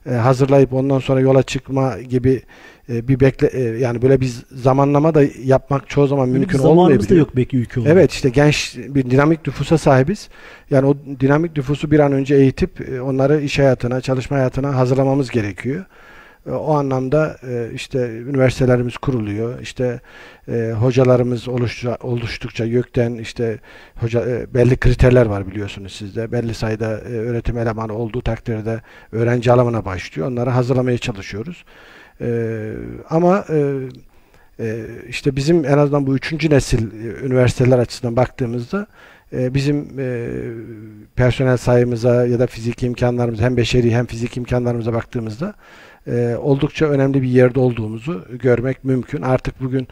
hazırlayıp 0.09 0.73
ondan 0.73 0.99
sonra 0.99 1.19
yola 1.19 1.43
çıkma 1.43 1.97
gibi 2.09 2.41
bir 2.89 3.19
bekle 3.19 3.47
e, 3.47 3.61
yani 3.61 4.01
böyle 4.01 4.21
bir 4.21 4.31
zamanlama 4.51 5.13
da 5.15 5.23
yapmak 5.43 5.89
çoğu 5.89 6.07
zaman 6.07 6.29
mümkün 6.29 6.57
zamanımız 6.57 6.79
olmayabiliyor. 6.83 7.09
da 7.09 7.15
yok 7.15 7.35
belki 7.35 7.57
ülke 7.57 7.79
olarak. 7.79 7.93
Evet 7.93 8.11
işte 8.11 8.29
genç 8.29 8.77
bir 8.77 9.09
dinamik 9.09 9.47
nüfusa 9.47 9.77
sahibiz. 9.77 10.29
Yani 10.69 10.87
o 10.87 10.97
dinamik 11.19 11.57
nüfusu 11.57 11.91
bir 11.91 11.99
an 11.99 12.11
önce 12.11 12.35
eğitip 12.35 12.89
e, 12.89 13.01
onları 13.01 13.41
iş 13.41 13.59
hayatına, 13.59 14.01
çalışma 14.01 14.37
hayatına 14.37 14.75
hazırlamamız 14.75 15.29
gerekiyor. 15.29 15.85
E, 16.47 16.51
O 16.51 16.73
anlamda 16.73 17.37
işte 17.73 18.09
üniversitelerimiz 18.09 18.97
kuruluyor. 18.97 19.59
İşte 19.61 19.99
hocalarımız 20.79 21.47
oluştukça, 22.01 22.65
YÖK'ten 22.65 23.13
işte 23.13 23.59
hoca 23.95 24.25
belli 24.53 24.77
kriterler 24.77 25.25
var 25.25 25.47
biliyorsunuz 25.47 25.93
sizde. 25.93 26.31
Belli 26.31 26.53
sayıda 26.53 27.01
öğretim 27.01 27.57
elemanı 27.57 27.93
olduğu 27.93 28.21
takdirde 28.21 28.81
öğrenci 29.11 29.51
alımına 29.51 29.85
başlıyor. 29.85 30.27
Onları 30.27 30.49
hazırlamaya 30.49 30.97
çalışıyoruz. 30.97 31.65
E, 32.21 32.71
ama 33.09 33.45
e, 34.59 34.85
işte 35.09 35.35
bizim 35.35 35.65
en 35.65 35.77
azından 35.77 36.07
bu 36.07 36.15
üçüncü 36.15 36.49
nesil 36.49 37.05
e, 37.05 37.25
üniversiteler 37.25 37.79
açısından 37.79 38.15
baktığımızda 38.15 38.87
e, 39.33 39.53
bizim 39.53 39.99
e, 39.99 40.29
personel 41.15 41.57
sayımıza 41.57 42.25
ya 42.25 42.39
da 42.39 42.47
fiziki 42.47 42.85
imkanlarımıza 42.85 43.43
hem 43.43 43.57
beşeri 43.57 43.95
hem 43.95 44.05
fizik 44.05 44.37
imkanlarımıza 44.37 44.93
baktığımızda 44.93 45.53
e, 46.07 46.35
oldukça 46.35 46.85
önemli 46.85 47.21
bir 47.21 47.27
yerde 47.27 47.59
olduğumuzu 47.59 48.25
görmek 48.39 48.83
mümkün. 48.83 49.21
Artık 49.21 49.61
bugün 49.61 49.87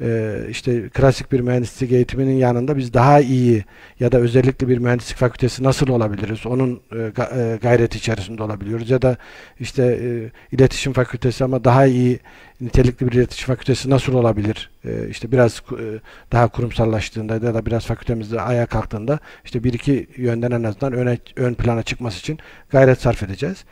e, 0.00 0.38
işte 0.50 0.88
klasik 0.88 1.32
bir 1.32 1.40
mühendislik 1.40 1.92
eğitiminin 1.92 2.34
yanında 2.34 2.76
biz 2.76 2.94
daha 2.94 3.20
iyi 3.20 3.64
ya 4.00 4.12
da 4.12 4.18
özellikle 4.18 4.68
bir 4.68 4.78
mühendislik 4.78 5.16
fakültesi 5.16 5.62
nasıl 5.62 5.88
olabiliriz? 5.88 6.46
Onun 6.46 6.80
e, 6.92 6.98
e, 6.98 7.58
gayreti 7.62 7.98
içerisinde 7.98 8.42
olabiliyoruz 8.42 8.90
ya 8.90 9.02
da 9.02 9.16
işte 9.60 9.98
e, 10.02 10.30
iletişim 10.56 10.92
fakültesi 10.92 11.44
ama 11.44 11.64
daha 11.64 11.86
iyi 11.86 12.18
nitelikli 12.60 13.06
bir 13.06 13.12
iletişim 13.12 13.46
fakültesi 13.46 13.90
nasıl 13.90 14.14
olabilir? 14.14 14.70
E, 14.84 15.08
işte 15.08 15.32
biraz 15.32 15.62
e, 15.72 15.84
daha 16.32 16.48
kurumsallaştığında 16.48 17.34
ya 17.34 17.54
da 17.54 17.66
biraz 17.66 17.86
fakültemizde 17.86 18.40
ayağa 18.40 18.66
kalktığında 18.66 19.18
işte 19.44 19.64
bir 19.64 19.72
iki 19.72 20.06
yönden 20.16 20.50
en 20.50 20.62
azından 20.62 20.92
öne, 20.92 21.18
ön 21.36 21.54
plana 21.54 21.82
çıkması 21.82 22.18
için 22.18 22.38
gayret 22.70 23.00
sarf 23.00 23.22
edeceğiz. 23.22 23.64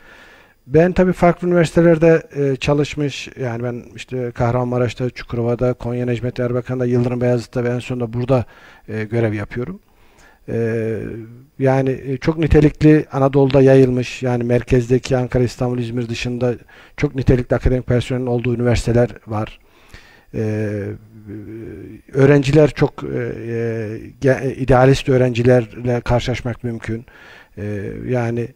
Ben 0.73 0.91
tabii 0.91 1.13
farklı 1.13 1.47
üniversitelerde 1.47 2.23
e, 2.35 2.55
çalışmış, 2.55 3.29
yani 3.39 3.63
ben 3.63 3.83
işte 3.95 4.31
Kahramanmaraş'ta, 4.31 5.09
Çukurova'da, 5.09 5.73
Konya 5.73 6.05
Necmettin 6.05 6.43
Erbakan'da, 6.43 6.85
Yıldırım 6.85 7.21
Beyazıt'ta 7.21 7.63
ve 7.63 7.69
en 7.69 7.79
sonunda 7.79 8.13
burada 8.13 8.45
e, 8.87 9.03
görev 9.03 9.33
yapıyorum. 9.33 9.79
E, 10.49 10.97
yani 11.59 12.01
e, 12.05 12.17
çok 12.17 12.37
nitelikli 12.37 13.05
Anadolu'da 13.11 13.61
yayılmış, 13.61 14.23
yani 14.23 14.43
merkezdeki 14.43 15.17
Ankara, 15.17 15.43
İstanbul, 15.43 15.79
İzmir 15.79 16.09
dışında 16.09 16.53
çok 16.97 17.15
nitelikli 17.15 17.55
akademik 17.55 17.87
personelin 17.87 18.25
olduğu 18.25 18.55
üniversiteler 18.55 19.09
var. 19.27 19.59
E, 20.33 20.41
öğrenciler 22.13 22.69
çok 22.69 23.03
e, 23.03 23.31
e, 24.25 24.55
idealist 24.55 25.09
öğrencilerle 25.09 26.01
karşılaşmak 26.01 26.63
mümkün. 26.63 27.05
E, 27.57 27.91
yani 28.07 28.47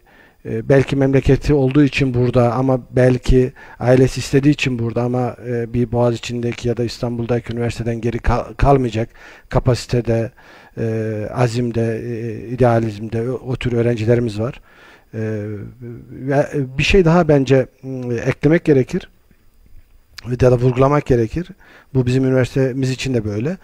e, 0.46 0.70
belki 0.70 0.96
memleketi 0.96 1.54
olduğu 1.54 1.84
için 1.84 2.14
burada 2.14 2.54
ama 2.54 2.82
belki 2.92 3.54
ailesi 3.80 4.20
istediği 4.20 4.52
için 4.52 4.80
burada 4.80 5.02
ama 5.04 5.36
e, 5.48 5.74
bir 5.74 5.92
Boğaziçi'ndeki 5.92 6.68
ya 6.68 6.78
da 6.78 6.84
İstanbul'daki 6.84 7.54
üniversiteden 7.54 8.02
geri 8.02 8.20
kal- 8.20 8.54
kalmayacak 8.54 9.10
kapasitede, 9.50 10.32
e, 10.78 11.28
azimde, 11.34 12.02
e, 12.06 12.48
idealizmde 12.50 13.32
o, 13.32 13.56
tür 13.56 13.74
öğrencilerimiz 13.74 14.40
var. 14.40 14.62
Bir 16.78 16.84
şey 16.84 17.06
daha 17.06 17.28
bence 17.28 17.68
m, 17.84 18.16
eklemek 18.16 18.66
gerekir 18.66 19.10
ya 20.30 20.52
da 20.52 20.58
vurgulamak 20.58 21.06
gerekir. 21.06 21.48
Bu 21.94 22.06
bizim 22.06 22.26
üniversitemiz 22.26 22.92
için 22.92 23.14
de 23.14 23.26
böyle. 23.26 23.58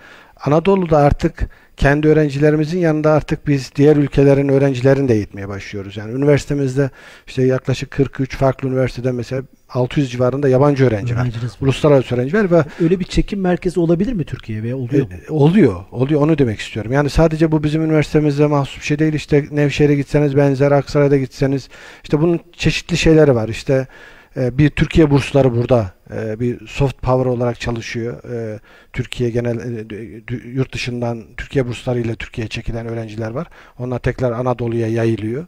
Anadolu'da 0.45 0.97
artık 0.97 1.49
kendi 1.77 2.07
öğrencilerimizin 2.07 2.79
yanında 2.79 3.11
artık 3.11 3.47
biz 3.47 3.71
diğer 3.75 3.95
ülkelerin 3.95 4.49
öğrencilerini 4.49 5.09
de 5.09 5.13
eğitmeye 5.13 5.47
başlıyoruz. 5.47 5.97
Yani 5.97 6.13
üniversitemizde 6.13 6.89
işte 7.27 7.43
yaklaşık 7.43 7.91
43 7.91 8.35
farklı 8.35 8.67
üniversiteden 8.69 9.15
mesela 9.15 9.43
600 9.69 10.11
civarında 10.11 10.49
yabancı 10.49 10.85
öğrenci 10.85 11.15
var. 11.15 11.27
Uluslararası 11.61 12.15
öğrenci 12.15 12.37
var 12.37 12.51
ve 12.51 12.63
Öyle 12.83 12.99
bir 12.99 13.05
çekim 13.05 13.41
merkezi 13.41 13.79
olabilir 13.79 14.13
mi 14.13 14.23
Türkiye 14.25 14.63
veya 14.63 14.77
oluyor 14.77 15.05
mu? 15.07 15.13
e, 15.27 15.31
oluyor. 15.31 15.75
Oluyor. 15.91 16.21
Onu 16.21 16.37
demek 16.37 16.59
istiyorum. 16.59 16.91
Yani 16.91 17.09
sadece 17.09 17.51
bu 17.51 17.63
bizim 17.63 17.83
üniversitemizde 17.83 18.47
mahsus 18.47 18.79
bir 18.79 18.85
şey 18.85 18.99
değil. 18.99 19.13
İşte 19.13 19.45
Nevşehir'e 19.51 19.95
gitseniz 19.95 20.37
benzer, 20.37 20.71
Aksaray'da 20.71 21.17
gitseniz 21.17 21.69
işte 22.03 22.21
bunun 22.21 22.39
çeşitli 22.53 22.97
şeyleri 22.97 23.35
var. 23.35 23.49
İşte 23.49 23.87
bir 24.35 24.69
Türkiye 24.69 25.11
bursları 25.11 25.55
burada 25.55 25.93
e, 26.13 26.39
bir 26.39 26.67
soft 26.67 27.01
power 27.01 27.25
olarak 27.25 27.59
çalışıyor. 27.59 28.23
E, 28.23 28.59
Türkiye 28.93 29.29
genel 29.29 29.59
e, 29.59 30.49
yurt 30.49 30.73
dışından 30.73 31.23
Türkiye 31.37 31.67
burslarıyla 31.67 32.15
Türkiye'ye 32.15 32.49
çekilen 32.49 32.87
öğrenciler 32.87 33.31
var. 33.31 33.47
Onlar 33.79 33.99
tekrar 33.99 34.31
Anadolu'ya 34.31 34.87
yayılıyor. 34.87 35.45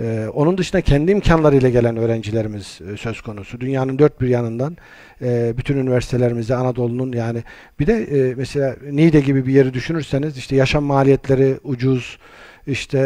Ee, 0.00 0.28
onun 0.34 0.58
dışında 0.58 0.82
kendi 0.82 1.12
imkanlarıyla 1.12 1.68
gelen 1.68 1.96
öğrencilerimiz 1.96 2.80
e, 2.92 2.96
söz 2.96 3.20
konusu. 3.20 3.60
Dünyanın 3.60 3.98
dört 3.98 4.20
bir 4.20 4.28
yanından 4.28 4.76
bütün 5.56 5.76
üniversitelerimizde 5.76 6.54
Anadolu'nun 6.54 7.12
yani 7.12 7.42
bir 7.80 7.86
de 7.86 8.34
mesela 8.36 8.76
Niğde 8.90 9.20
gibi 9.20 9.46
bir 9.46 9.52
yeri 9.52 9.74
düşünürseniz 9.74 10.38
işte 10.38 10.56
yaşam 10.56 10.84
maliyetleri 10.84 11.56
ucuz 11.64 12.18
işte 12.66 12.98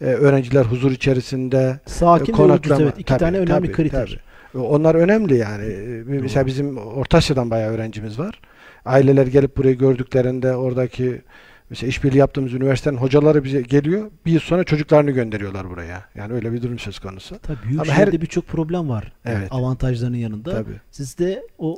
e, 0.00 0.06
e, 0.06 0.14
öğrenciler 0.14 0.62
huzur 0.64 0.90
içerisinde 0.92 1.80
Sakin 1.86 2.32
ve 2.32 2.36
konaklama- 2.36 2.82
evet. 2.82 2.94
İki 2.94 3.04
Tabii, 3.04 3.18
tane 3.18 3.36
önemli 3.36 3.48
tabii, 3.50 3.72
kriter. 3.72 4.20
tabii. 4.54 4.62
Onlar 4.64 4.94
önemli 4.94 5.36
yani. 5.36 5.64
Ee, 5.64 6.02
Mesela 6.06 6.46
bizim 6.46 6.78
Ortaçya'dan 6.78 7.50
bayağı 7.50 7.72
öğrencimiz 7.72 8.18
var. 8.18 8.40
Aileler 8.84 9.26
gelip 9.26 9.56
burayı 9.56 9.78
gördüklerinde 9.78 10.54
oradaki 10.56 11.22
mesela 11.70 11.88
işbirliği 11.88 12.18
yaptığımız 12.18 12.52
üniversitenin 12.52 12.96
hocaları 12.96 13.44
bize 13.44 13.62
geliyor. 13.62 14.10
Bir 14.26 14.32
yıl 14.32 14.40
sonra 14.40 14.64
çocuklarını 14.64 15.10
gönderiyorlar 15.10 15.70
buraya. 15.70 16.04
Yani 16.14 16.32
öyle 16.32 16.52
bir 16.52 16.62
durum 16.62 16.78
söz 16.78 16.98
konusu. 16.98 17.38
Tabii 17.38 17.58
büyük 17.64 17.80
Ama 17.80 17.84
şehirde 17.94 18.12
her- 18.12 18.20
birçok 18.20 18.46
problem 18.46 18.88
var. 18.88 19.12
Evet. 19.24 19.48
Avantajlarının 19.50 20.16
yanında. 20.16 20.50
Tabii. 20.50 20.80
Sizde 20.90 21.42
o 21.58 21.76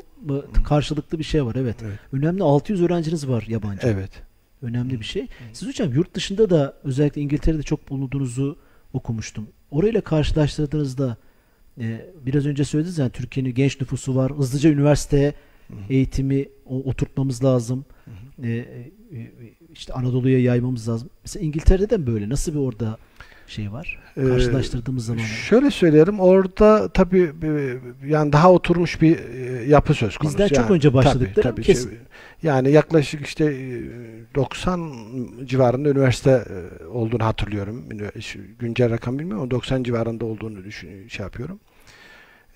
karşılıklı 0.65 1.19
bir 1.19 1.25
şey 1.25 1.45
var 1.45 1.55
evet. 1.59 1.77
Evet. 1.87 1.99
Önemli 2.13 2.43
600 2.43 2.83
öğrenciniz 2.83 3.29
var 3.29 3.45
yabancı. 3.49 3.87
Evet. 3.87 4.11
Önemli 4.63 5.01
bir 5.01 5.05
şey. 5.05 5.27
Siz 5.53 5.69
hocam 5.69 5.93
yurt 5.95 6.15
dışında 6.15 6.51
da 6.51 6.75
özellikle 6.85 7.21
İngiltere'de 7.21 7.63
çok 7.63 7.91
bulunduğunuzu 7.91 8.57
okumuştum. 8.93 9.49
Orayla 9.71 10.01
karşılaştırdığınızda 10.01 11.17
e, 11.81 12.11
biraz 12.27 12.47
önce 12.47 12.65
söylediniz 12.65 12.99
yani 12.99 13.11
Türkiye'nin 13.11 13.55
genç 13.55 13.81
nüfusu 13.81 14.17
var. 14.17 14.33
Hızlıca 14.33 14.71
üniversiteye 14.71 15.35
eğitimi 15.91 16.49
oturtmamız 16.67 17.45
lazım. 17.45 17.85
E, 18.43 18.49
e, 18.49 18.55
e, 19.13 19.31
işte 19.73 19.93
Anadolu'ya 19.93 20.41
yaymamız 20.41 20.89
lazım. 20.89 21.11
Mesela 21.25 21.47
İngiltere'de 21.47 21.91
de 21.91 22.07
böyle? 22.07 22.29
Nasıl 22.29 22.53
bir 22.53 22.59
orada 22.59 22.99
şey 23.47 23.73
var? 23.73 23.99
Ee, 24.17 24.29
Karşılaştırdığımız 24.29 25.07
zaman. 25.07 25.23
Şöyle 25.23 25.71
söyleyelim 25.71 26.21
orada 26.21 26.89
tabii 26.89 27.33
e, 27.43 27.79
yani 28.07 28.33
daha 28.33 28.53
oturmuş 28.53 29.03
bir 29.03 29.19
e, 29.19 29.48
yapı 29.69 29.95
söz 29.95 30.17
konusu. 30.17 30.39
Bizden 30.39 30.49
çok 30.49 30.65
Yani, 30.65 30.73
önce 30.73 30.95
başladıkları 30.95 31.35
tabii, 31.35 31.43
tabii, 31.43 31.63
kesin. 31.63 31.89
şey- 31.91 31.99
Yani 32.43 32.71
yaklaşık 32.71 33.27
işte 33.27 33.45
e, 33.45 33.83
90 34.35 34.93
civarında 35.45 35.89
üniversite 35.89 36.31
e, 36.31 36.85
olduğunu 36.87 37.25
hatırlıyorum. 37.25 37.85
Güncel 38.59 38.91
rakam 38.91 39.19
bilmiyorum 39.19 39.43
ama 39.43 39.51
90 39.51 39.83
civarında 39.83 40.25
olduğunu 40.25 40.65
düşün, 40.65 41.09
şey 41.09 41.25
yapıyorum. 41.25 41.61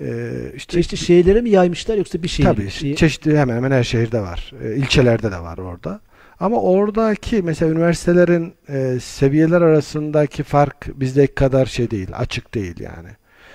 E, 0.00 0.31
işte 0.57 0.73
Çeşitli 0.73 0.97
şehirlere 0.97 1.40
mi 1.40 1.50
yaymışlar 1.50 1.97
yoksa 1.97 2.23
bir 2.23 2.28
şehir? 2.28 2.49
Tabii 2.49 2.71
şey- 2.71 2.95
çeşitli 2.95 3.38
hemen 3.38 3.57
hemen 3.57 3.71
her 3.71 3.85
şehirde 3.85 4.21
var. 4.21 4.52
E, 4.64 4.76
ilçelerde 4.76 5.33
de 5.33 5.38
var 5.38 5.59
orada. 5.59 6.00
Ama 6.40 6.57
oradaki 6.62 7.42
mesela 7.42 7.73
üniversitelerin 7.73 8.54
e, 8.69 8.99
seviyeler 9.00 9.61
arasındaki 9.62 10.42
fark 10.42 11.00
bizdeki 11.00 11.35
kadar 11.35 11.66
şey 11.66 11.90
değil, 11.90 12.09
açık 12.12 12.54
değil 12.54 12.81
yani. 12.81 13.09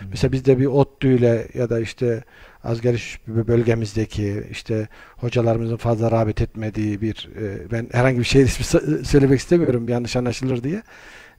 Mesela 0.09 0.31
bizde 0.31 0.59
bir 0.59 0.65
ODTÜ 0.65 1.07
ile 1.17 1.47
ya 1.53 1.69
da 1.69 1.79
işte 1.79 2.23
az 2.67 2.81
gelişmiş 2.81 3.27
bir 3.27 3.47
bölgemizdeki 3.47 4.43
işte 4.51 4.87
hocalarımızın 5.15 5.77
fazla 5.77 6.11
rağbet 6.11 6.41
etmediği 6.41 7.01
bir 7.01 7.29
e, 7.41 7.71
ben 7.71 7.87
herhangi 7.91 8.19
bir 8.19 8.23
sö- 8.25 9.03
söylemek 9.03 9.39
istemiyorum 9.39 9.89
yanlış 9.89 10.15
anlaşılır 10.15 10.63
diye. 10.63 10.83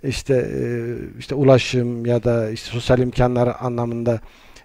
İşte 0.03 0.35
e, 0.35 0.61
işte 1.19 1.35
ulaşım 1.35 2.07
ya 2.07 2.25
da 2.25 2.51
işte 2.51 2.71
sosyal 2.71 2.99
imkanlar 2.99 3.57
anlamında 3.61 4.21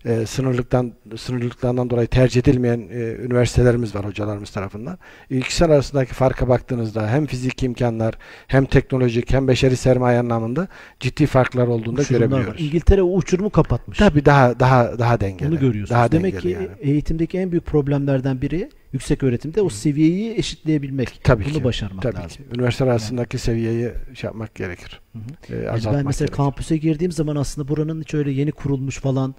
e, 0.05 0.25
sınırlıktan 0.25 0.93
sınırlılıklarından 1.17 1.89
dolayı 1.89 2.07
tercih 2.07 2.41
edilmeyen 2.41 2.87
e, 2.91 3.15
üniversitelerimiz 3.25 3.95
var 3.95 4.05
hocalarımız 4.05 4.49
tarafından. 4.49 4.97
İkisi 5.29 5.65
arasındaki 5.65 6.13
farka 6.13 6.47
baktığınızda 6.49 7.09
hem 7.09 7.25
fiziki 7.25 7.65
imkanlar 7.65 8.13
hem 8.47 8.65
teknolojik 8.65 9.33
hem 9.33 9.47
beşeri 9.47 9.75
sermaye 9.77 10.19
anlamında 10.19 10.67
ciddi 10.99 11.25
farklar 11.25 11.67
olduğunu 11.67 11.97
da 11.97 12.01
var. 12.01 12.07
görebiliyoruz. 12.09 12.61
İngiltere 12.61 13.01
o 13.01 13.15
uçurumu 13.17 13.49
kapatmış. 13.49 13.97
Tabii 13.97 14.25
daha 14.25 14.59
daha 14.59 14.99
daha 14.99 15.19
dengeli. 15.19 15.49
Onu 15.49 15.59
görüyorsunuz. 15.59 15.89
Daha 15.89 16.11
Demek 16.11 16.41
ki 16.41 16.47
yani. 16.49 16.67
eğitimdeki 16.79 17.37
en 17.37 17.51
büyük 17.51 17.65
problemlerden 17.65 18.41
biri 18.41 18.69
yüksek 18.93 19.23
öğretimde 19.23 19.61
o 19.61 19.69
seviyeyi 19.69 20.33
eşitleyebilmek. 20.37 21.19
Tabii 21.23 21.45
Bunu 21.45 21.53
ki. 21.53 21.63
başarmak 21.63 22.01
Tabii 22.03 22.15
lazım. 22.15 22.29
ki. 22.29 22.43
Üniversite 22.55 22.83
arasındaki 22.83 23.37
seviyeyi 23.37 23.91
şey 24.13 24.27
yapmak 24.27 24.55
gerekir. 24.55 24.99
Hı 25.13 25.19
hı. 25.19 25.55
E, 25.55 25.65
Yani 25.65 25.81
ben 25.85 26.05
mesela 26.05 26.25
gerekir. 26.25 26.27
kampüse 26.37 26.77
girdiğim 26.77 27.11
zaman 27.11 27.35
aslında 27.35 27.67
buranın 27.67 28.01
hiç 28.01 28.13
öyle 28.13 28.31
yeni 28.31 28.51
kurulmuş 28.51 28.99
falan 28.99 29.35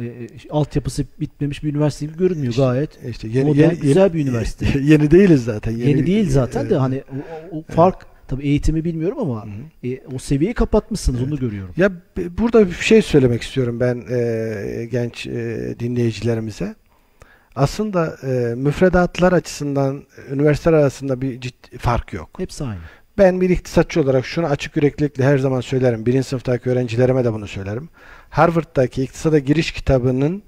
e, 0.00 0.06
e, 0.06 0.28
altyapısı 0.50 1.04
bitmemiş 1.20 1.64
bir 1.64 1.70
üniversite 1.74 2.06
gibi 2.06 2.18
görünmüyor 2.18 2.50
İşte 2.50 2.62
gayet. 2.62 3.04
İşte 3.08 3.28
yeni, 3.28 3.44
modern, 3.48 3.60
yeni, 3.60 3.78
güzel 3.78 4.02
yeni- 4.02 4.14
bir 4.14 4.26
üniversite. 4.26 4.66
yeni 4.82 5.10
değiliz 5.10 5.44
zaten. 5.44 5.72
Yeni, 5.72 6.06
değil 6.06 6.30
zaten 6.30 6.70
de 6.70 6.74
e, 6.74 6.78
hani 6.78 7.02
o, 7.52 7.58
o 7.58 7.62
fark 7.72 8.06
tabii 8.28 8.42
eğitimi 8.46 8.84
bilmiyorum 8.84 9.18
ama 9.20 9.46
e, 9.84 10.00
o 10.14 10.18
seviyeyi 10.18 10.54
kapatmışsınız 10.54 11.22
onu 11.22 11.36
görüyorum. 11.36 11.74
Ya 11.76 11.92
burada 12.38 12.66
bir 12.66 12.72
şey 12.72 13.02
söylemek 13.02 13.42
istiyorum 13.42 13.80
ben 13.80 14.04
e, 14.10 14.88
genç 14.90 15.26
e, 15.26 15.74
dinleyicilerimize. 15.80 16.74
Aslında 17.56 18.16
e, 18.22 18.54
müfredatlar 18.54 19.32
açısından 19.32 20.02
üniversiteler 20.32 20.76
arasında 20.76 21.20
bir 21.20 21.40
ciddi 21.40 21.78
fark 21.78 22.12
yok. 22.12 22.30
Hepsi 22.38 22.64
aynı. 22.64 22.80
Ben 23.20 23.40
bir 23.40 23.50
iktisatçı 23.50 24.00
olarak 24.00 24.26
şunu 24.26 24.46
açık 24.46 24.76
yüreklilikle 24.76 25.24
her 25.24 25.38
zaman 25.38 25.60
söylerim. 25.60 26.06
Birinci 26.06 26.28
sınıftaki 26.28 26.70
öğrencilerime 26.70 27.24
de 27.24 27.32
bunu 27.32 27.46
söylerim. 27.46 27.88
Harvard'daki 28.30 29.02
iktisada 29.02 29.38
giriş 29.38 29.72
kitabının 29.72 30.42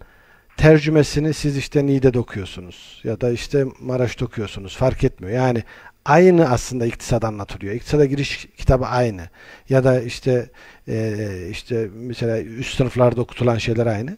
tercümesini 0.57 1.35
siz 1.35 1.57
işte 1.57 1.87
Niğde'de 1.87 2.19
okuyorsunuz 2.19 3.01
ya 3.05 3.21
da 3.21 3.31
işte 3.31 3.65
Maraş'ta 3.81 4.25
okuyorsunuz. 4.25 4.77
Fark 4.77 5.05
etmiyor. 5.05 5.37
Yani 5.37 5.63
aynı 6.05 6.51
aslında 6.51 6.87
iktisat 6.87 7.25
anlatılıyor. 7.25 7.75
İktisada 7.75 8.05
giriş 8.05 8.49
kitabı 8.57 8.87
aynı. 8.87 9.23
Ya 9.69 9.85
da 9.85 10.01
işte 10.01 10.51
e, 10.89 11.17
işte 11.51 11.89
mesela 11.95 12.41
üst 12.41 12.77
sınıflarda 12.77 13.21
okutulan 13.21 13.59
şeyler 13.59 13.87
aynı. 13.87 14.17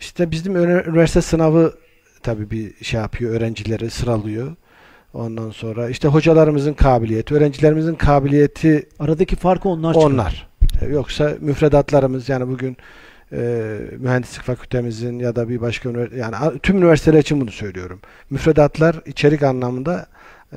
İşte 0.00 0.30
bizim 0.30 0.56
üniversite 0.56 1.22
sınavı 1.22 1.74
tabii 2.22 2.50
bir 2.50 2.84
şey 2.84 3.00
yapıyor. 3.00 3.34
Öğrencileri 3.34 3.90
sıralıyor. 3.90 4.56
Ondan 5.14 5.50
sonra 5.50 5.88
işte 5.88 6.08
hocalarımızın 6.08 6.72
kabiliyeti, 6.74 7.34
öğrencilerimizin 7.34 7.94
kabiliyeti 7.94 8.88
Aradaki 8.98 9.36
farkı 9.36 9.68
onlar 9.68 9.94
çıkarıyor. 9.94 10.12
onlar. 10.20 10.48
E, 10.82 10.86
Yoksa 10.86 11.36
müfredatlarımız 11.40 12.28
yani 12.28 12.48
bugün 12.48 12.76
e, 13.32 13.78
mühendislik 13.98 14.42
fakültemizin 14.42 15.18
ya 15.18 15.36
da 15.36 15.48
bir 15.48 15.60
başka 15.60 15.90
yani 16.16 16.36
tüm 16.62 16.76
üniversiteler 16.76 17.18
için 17.18 17.40
bunu 17.40 17.50
söylüyorum. 17.50 18.00
Müfredatlar 18.30 18.96
içerik 19.06 19.42
anlamında 19.42 20.06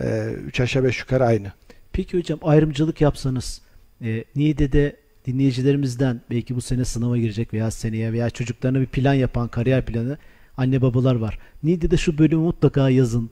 e, 0.01 0.29
üç 0.47 0.59
aşağı 0.59 0.83
beş 0.83 0.99
yukarı 0.99 1.25
aynı. 1.25 1.51
Peki 1.93 2.17
hocam 2.17 2.39
ayrımcılık 2.41 3.01
yapsanız 3.01 3.61
e, 4.01 4.23
Niğde'de 4.35 4.95
dinleyicilerimizden 5.27 6.21
belki 6.31 6.55
bu 6.55 6.61
sene 6.61 6.85
sınava 6.85 7.17
girecek 7.17 7.53
veya 7.53 7.71
seneye 7.71 8.13
veya 8.13 8.29
çocuklarına 8.29 8.81
bir 8.81 8.85
plan 8.85 9.13
yapan 9.13 9.47
kariyer 9.47 9.85
planı 9.85 10.17
anne 10.57 10.81
babalar 10.81 11.15
var. 11.15 11.39
Niğde'de 11.63 11.97
şu 11.97 12.17
bölümü 12.17 12.41
mutlaka 12.41 12.89
yazın. 12.89 13.29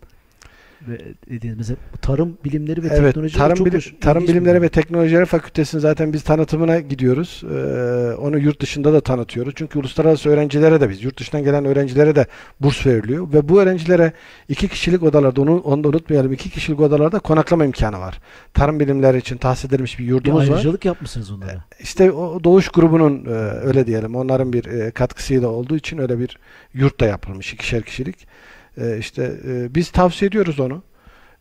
Dediğiniz 1.30 1.58
mesela 1.58 1.78
tarım 2.02 2.38
bilimleri 2.46 2.84
ve 2.84 2.88
evet, 2.88 3.06
teknoloji 3.06 3.38
tarım, 3.38 3.56
çok 3.56 3.74
hoş, 3.74 3.94
tarım 4.02 4.24
bir 4.24 4.28
bilimleri 4.28 4.62
ve 4.62 4.70
teknolojileri 4.70 5.26
fakültesinin 5.26 5.82
zaten 5.82 6.14
biz 6.14 6.24
tanıtımına 6.24 6.80
gidiyoruz. 6.80 7.44
Ee, 7.44 8.14
onu 8.14 8.40
yurt 8.40 8.62
dışında 8.62 8.94
da 8.94 9.02
tanıtıyoruz. 9.02 9.54
Çünkü 9.56 9.80
uluslararası 9.80 10.30
öğrencilere 10.30 10.82
de 10.82 10.90
biz, 10.90 11.04
yurt 11.04 11.20
dışından 11.20 11.44
gelen 11.44 11.66
öğrencilere 11.66 12.16
de 12.16 12.26
burs 12.60 12.86
veriliyor. 12.86 13.34
Ve 13.34 13.50
bu 13.50 13.62
öğrencilere 13.62 14.14
iki 14.50 14.68
kişilik 14.68 15.04
odalarda, 15.04 15.42
onu, 15.42 15.60
onu 15.60 15.84
da 15.84 15.88
unutmayalım, 15.88 16.34
iki 16.34 16.50
kişilik 16.50 16.80
odalarda 16.80 17.20
konaklama 17.20 17.66
imkanı 17.66 18.00
var. 18.00 18.20
Tarım 18.54 18.80
bilimleri 18.80 19.18
için 19.18 19.38
tahsis 19.38 19.66
edilmiş 19.66 20.00
bir 20.00 20.04
bir 20.04 20.08
yurdumuz 20.10 20.50
var. 20.50 20.54
ayrıcalık 20.54 20.86
yapmışsınız 20.86 21.32
onlara. 21.32 21.64
İşte 21.80 22.12
o 22.12 22.44
Doğuş 22.44 22.68
grubunun 22.68 23.26
e, 23.26 23.30
öyle 23.68 23.88
diyelim 23.88 24.16
onların 24.16 24.54
bir 24.54 24.66
e, 24.66 24.92
katkısıyla 24.92 25.48
olduğu 25.48 25.76
için 25.76 25.98
öyle 25.98 26.20
bir 26.20 26.38
yurt 26.74 27.00
da 27.00 27.06
yapılmış 27.06 27.54
ikişer 27.54 27.82
kişilik. 27.82 28.28
E, 28.78 28.98
işte 28.98 29.32
biz 29.76 29.92
tavsiye 29.92 30.30
ediyoruz 30.30 30.60
onu. 30.60 30.84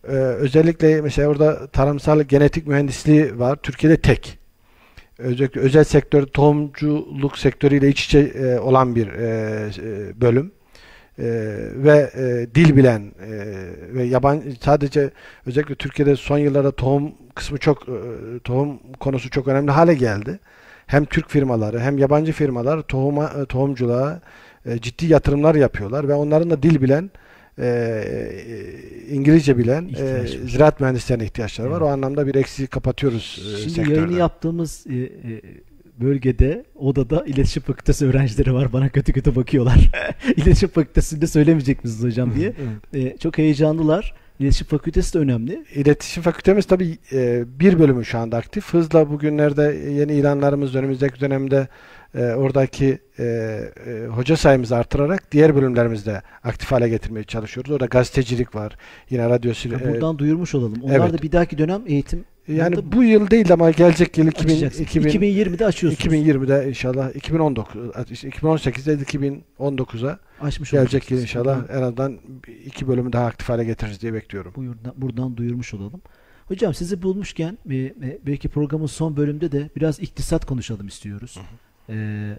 E, 0.09 0.13
özellikle 0.13 1.01
mesela 1.01 1.29
orada 1.29 1.67
tarımsal 1.67 2.21
genetik 2.21 2.67
mühendisliği 2.67 3.39
var. 3.39 3.57
Türkiye'de 3.57 3.97
tek. 3.97 4.39
Özellikle 5.19 5.61
özel 5.61 5.85
sektör, 5.85 6.27
tohumculuk 6.27 7.39
sektörüyle 7.39 7.89
iç 7.89 8.05
içe 8.05 8.19
e, 8.19 8.59
olan 8.59 8.97
bir 8.97 9.07
e, 9.09 9.27
e, 9.83 10.21
bölüm. 10.21 10.53
E, 11.19 11.25
ve 11.75 12.11
e, 12.15 12.55
dil 12.55 12.77
bilen 12.77 13.01
e, 13.01 13.31
ve 13.95 14.05
yabancı 14.05 14.51
sadece 14.61 15.11
özellikle 15.47 15.75
Türkiye'de 15.75 16.17
son 16.17 16.39
yıllarda 16.39 16.73
tohum 16.73 17.13
kısmı 17.35 17.59
çok 17.59 17.89
e, 17.89 17.99
tohum 18.45 18.79
konusu 19.01 19.31
çok 19.31 19.49
önemli 19.49 19.71
hale 19.71 19.95
geldi. 19.95 20.39
Hem 20.87 21.05
Türk 21.05 21.31
firmaları 21.31 21.81
hem 21.81 21.99
yabancı 21.99 22.33
firmalar 22.33 22.83
tohuma 22.83 23.45
tohumculuğa 23.45 24.21
e, 24.67 24.79
ciddi 24.79 25.07
yatırımlar 25.07 25.55
yapıyorlar 25.55 26.09
ve 26.09 26.15
onların 26.15 26.51
da 26.51 26.63
dil 26.63 26.83
bilen 26.83 27.11
e, 27.59 27.67
e, 27.67 29.15
İngilizce 29.15 29.59
bilen 29.59 29.83
e, 29.85 29.89
İhtiyaç 29.89 30.35
var. 30.35 30.49
ziraat 30.49 30.81
mühendislerine 30.81 31.25
ihtiyaçları 31.25 31.71
var. 31.71 31.77
Evet. 31.81 31.89
O 31.89 31.93
anlamda 31.93 32.27
bir 32.27 32.35
eksiği 32.35 32.69
kapatıyoruz 32.69 33.53
e, 33.55 33.59
Şimdi 33.59 33.71
sektörde. 33.75 33.95
yayını 33.99 34.19
yaptığımız 34.19 34.87
e, 34.87 34.95
e, 34.95 35.11
bölgede 36.01 36.65
odada 36.75 37.25
iletişim 37.27 37.63
fakültesi 37.63 38.07
öğrencileri 38.07 38.55
var. 38.55 38.73
Bana 38.73 38.89
kötü 38.89 39.13
kötü 39.13 39.37
bakıyorlar. 39.37 39.91
iletişim 40.37 40.69
fakültesinde 40.69 41.27
söylemeyecek 41.27 41.85
misiniz 41.85 42.05
hocam 42.05 42.35
diye. 42.37 42.53
E, 42.95 43.17
çok 43.19 43.39
heyecanlılar. 43.39 44.15
İletişim 44.41 44.67
fakültesi 44.67 45.15
de 45.15 45.19
önemli. 45.19 45.65
İletişim 45.75 46.23
fakültemiz 46.23 46.65
tabii 46.67 46.99
e, 47.13 47.45
bir 47.61 47.79
bölümü 47.79 48.05
şu 48.05 48.19
anda 48.19 48.37
aktif. 48.37 48.73
Hızla 48.75 49.11
bugünlerde 49.11 49.63
yeni 49.91 50.13
ilanlarımız 50.13 50.75
önümüzdeki 50.75 51.21
dönemde 51.21 51.69
e, 52.15 52.25
oradaki 52.25 52.99
e, 53.19 53.25
e, 53.25 54.07
hoca 54.07 54.37
sayımızı 54.37 54.77
artırarak 54.77 55.33
diğer 55.33 55.55
bölümlerimizde 55.55 56.23
aktif 56.45 56.73
hale 56.73 56.89
getirmeye 56.89 57.25
çalışıyoruz. 57.25 57.71
Orada 57.73 57.87
gazetecilik 57.87 58.55
var. 58.55 58.77
Yine 59.11 59.29
radyo 59.29 59.53
e, 59.53 59.93
Buradan 59.93 60.19
duyurmuş 60.19 60.55
olalım. 60.55 60.83
Onlar 60.83 61.01
evet. 61.01 61.13
da 61.13 61.23
bir 61.23 61.33
dahaki 61.33 61.59
dönem 61.59 61.83
eğitim 61.87 62.25
yani 62.49 62.93
bu 62.93 63.05
yıl 63.05 63.31
değil 63.31 63.53
ama 63.53 63.71
gelecek 63.71 64.19
yıl 64.19 64.27
2000, 64.27 64.49
açacaksınız. 64.49 64.89
2000 64.89 65.09
2020'de 65.09 65.67
açıyorsunuz. 65.67 66.15
2020'de 66.15 66.69
inşallah 66.69 67.17
2019 67.17 67.81
işte 68.11 68.29
2018'de 68.29 68.95
2019'a 68.95 70.19
Açmış 70.41 70.71
gelecek 70.71 71.11
yıl 71.11 71.21
inşallah 71.21 71.61
Buradan- 71.61 71.79
en 71.79 71.83
azından 71.83 72.19
iki 72.65 72.89
bölümü 72.89 73.13
daha 73.13 73.27
aktif 73.27 73.49
hale 73.49 73.65
getiririz 73.65 74.03
diye 74.03 74.15
bekliyorum. 74.15 74.53
Buyurdan, 74.57 74.93
buradan 74.97 75.37
duyurmuş 75.37 75.75
olalım. 75.75 76.03
Hocam 76.47 76.75
sizi 76.75 77.03
bulmuşken 77.03 77.59
e, 77.71 77.77
e, 77.77 78.19
belki 78.27 78.49
programın 78.49 78.87
son 78.87 79.17
bölümde 79.17 79.53
de 79.53 79.71
biraz 79.77 80.01
iktisat 80.01 80.47
konuşalım 80.47 80.87
istiyoruz. 80.87 81.39
Ee, 81.39 81.72
e, 81.89 82.37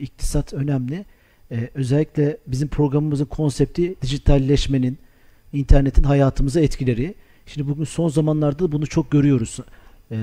iktisat 0.00 0.52
önemli. 0.52 1.04
Ee, 1.52 1.70
özellikle 1.74 2.36
bizim 2.46 2.68
programımızın 2.68 3.24
konsepti 3.24 3.94
dijitalleşmenin, 4.02 4.98
internetin 5.52 6.02
hayatımıza 6.02 6.60
etkileri. 6.60 7.14
Şimdi 7.46 7.68
bugün 7.68 7.84
son 7.84 8.08
zamanlarda 8.08 8.58
da 8.58 8.72
bunu 8.72 8.86
çok 8.86 9.10
görüyoruz. 9.10 9.58
Ee, 10.10 10.16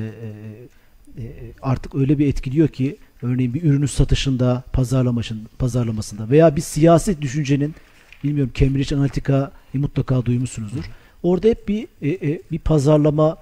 e, 1.18 1.24
e, 1.24 1.52
artık 1.62 1.96
öyle 1.96 2.20
bir 2.20 2.28
etkiliyor 2.28 2.68
ki 2.68 2.98
örneğin 3.22 3.54
bir 3.54 3.64
ürünün 3.64 3.86
satışında, 3.86 4.64
pazarlamasın, 4.74 5.48
pazarlamasında 5.60 6.30
veya 6.30 6.56
bir 6.56 6.62
siyasi 6.62 7.22
düşüncenin 7.22 7.76
bilmiyorum 8.24 8.52
Cambridge 8.56 8.96
Analytica'yı 8.96 9.82
mutlaka 9.82 10.26
duymuşsunuzdur. 10.26 10.84
Orada 11.24 11.48
hep 11.48 11.68
bir 11.68 11.88
e, 12.02 12.10
e, 12.10 12.42
bir 12.52 12.60
pazarlama 12.60 13.38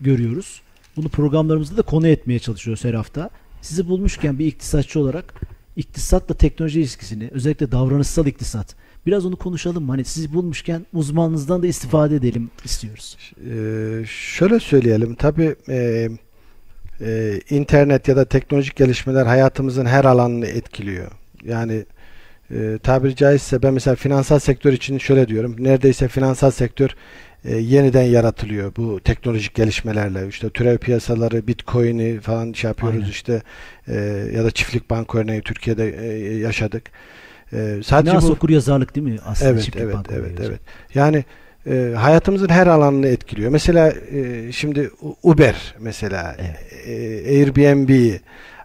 görüyoruz. 0.00 0.60
Bunu 0.96 1.08
programlarımızda 1.08 1.76
da 1.76 1.82
konu 1.82 2.08
etmeye 2.08 2.38
çalışıyoruz 2.38 2.84
her 2.84 2.94
hafta. 2.94 3.30
Sizi 3.66 3.88
bulmuşken 3.88 4.38
bir 4.38 4.46
iktisatçı 4.46 5.00
olarak 5.00 5.34
iktisatla 5.76 6.34
teknoloji 6.34 6.80
ilişkisini, 6.80 7.28
özellikle 7.32 7.72
davranışsal 7.72 8.26
iktisat. 8.26 8.74
Biraz 9.06 9.26
onu 9.26 9.36
konuşalım 9.36 9.84
mı? 9.84 9.92
Hani 9.92 10.04
sizi 10.04 10.34
bulmuşken 10.34 10.86
uzmanınızdan 10.92 11.62
da 11.62 11.66
istifade 11.66 12.16
edelim 12.16 12.50
istiyoruz. 12.64 13.16
Ee, 13.50 14.04
şöyle 14.06 14.60
söyleyelim 14.60 15.14
tabii 15.14 15.56
e, 15.68 16.08
e, 17.00 17.40
internet 17.50 18.08
ya 18.08 18.16
da 18.16 18.24
teknolojik 18.24 18.76
gelişmeler 18.76 19.26
hayatımızın 19.26 19.86
her 19.86 20.04
alanını 20.04 20.46
etkiliyor. 20.46 21.10
Yani 21.44 21.84
e, 22.50 22.78
tabiri 22.82 23.16
caizse 23.16 23.62
ben 23.62 23.74
mesela 23.74 23.94
finansal 23.94 24.38
sektör 24.38 24.72
için 24.72 24.98
şöyle 24.98 25.28
diyorum. 25.28 25.56
Neredeyse 25.58 26.08
finansal 26.08 26.50
sektör 26.50 26.96
e, 27.44 27.56
yeniden 27.56 28.02
yaratılıyor 28.02 28.76
bu 28.76 29.00
teknolojik 29.00 29.54
gelişmelerle. 29.54 30.28
İşte 30.28 30.50
türev 30.50 30.78
piyasaları, 30.78 31.46
bitcoin'i 31.46 32.20
falan 32.20 32.52
şey 32.52 32.68
yapıyoruz 32.68 32.98
Aynen. 32.98 33.10
işte 33.10 33.42
e, 33.88 33.94
ya 34.34 34.44
da 34.44 34.50
çiftlik 34.50 34.90
banka 34.90 35.18
örneği 35.18 35.40
Türkiye'de 35.42 36.08
e, 36.08 36.38
yaşadık. 36.38 36.90
E, 37.52 37.80
sadece 37.84 38.10
Finans 38.10 38.28
bu 38.28 38.32
okur 38.32 38.50
yazarlık 38.50 38.94
değil 38.94 39.06
mi 39.06 39.18
aslında? 39.24 39.50
Evet, 39.50 39.62
Çiftlik 39.62 39.84
evet, 39.84 39.94
banka 39.94 40.14
evet, 40.14 40.32
oluyor 40.34 40.50
evet. 40.50 40.60
Yani 40.94 41.24
e, 41.70 41.94
hayatımızın 41.96 42.48
her 42.48 42.66
alanını 42.66 43.06
etkiliyor. 43.06 43.50
Mesela 43.50 43.92
e, 44.12 44.52
şimdi 44.52 44.90
Uber 45.22 45.74
mesela, 45.78 46.36
Evet. 46.38 46.86
e, 46.86 47.38
Airbnb, 47.38 48.18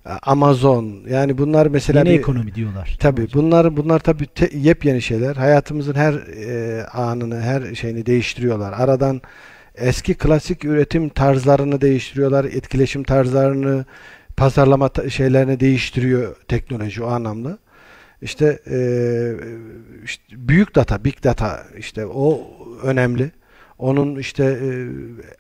Amazon 0.06 0.96
yani 1.10 1.38
bunlar 1.38 1.66
mesela 1.68 2.00
Yeni 2.00 2.10
bir, 2.10 2.20
ekonomi 2.20 2.56
diyorlar. 2.56 2.98
Tabii 3.00 3.28
bunlar 3.34 3.78
bunlar 3.78 4.00
tabii 4.00 4.28
te, 4.28 4.50
yepyeni 4.54 5.02
şeyler. 5.02 5.36
Hayatımızın 5.36 5.96
her 5.96 6.14
e, 6.14 6.86
anını, 6.86 7.42
her 7.42 7.76
şeyini 7.76 8.06
değiştiriyorlar. 8.06 8.74
Aradan 8.74 9.22
eski 9.76 10.14
klasik 10.14 10.66
üretim 10.66 11.10
tarzlarını 11.10 11.82
değiştiriyorlar, 11.82 12.46
etkileşim 12.46 13.04
tarzlarını, 13.04 13.86
pazarlama 14.38 14.90
ta- 14.90 15.10
şeylerini 15.10 15.60
değiştiriyor 15.60 16.36
teknoloji 16.48 17.04
o 17.04 17.08
anlamda. 17.08 17.58
İşte, 18.22 18.60
e, 18.72 18.78
işte 20.06 20.24
büyük 20.32 20.76
data, 20.76 21.04
big 21.04 21.24
data 21.24 21.64
işte 21.78 22.06
o 22.06 22.42
önemli. 22.84 23.32
Onun 23.78 24.16
işte 24.20 24.44
e, 24.44 24.88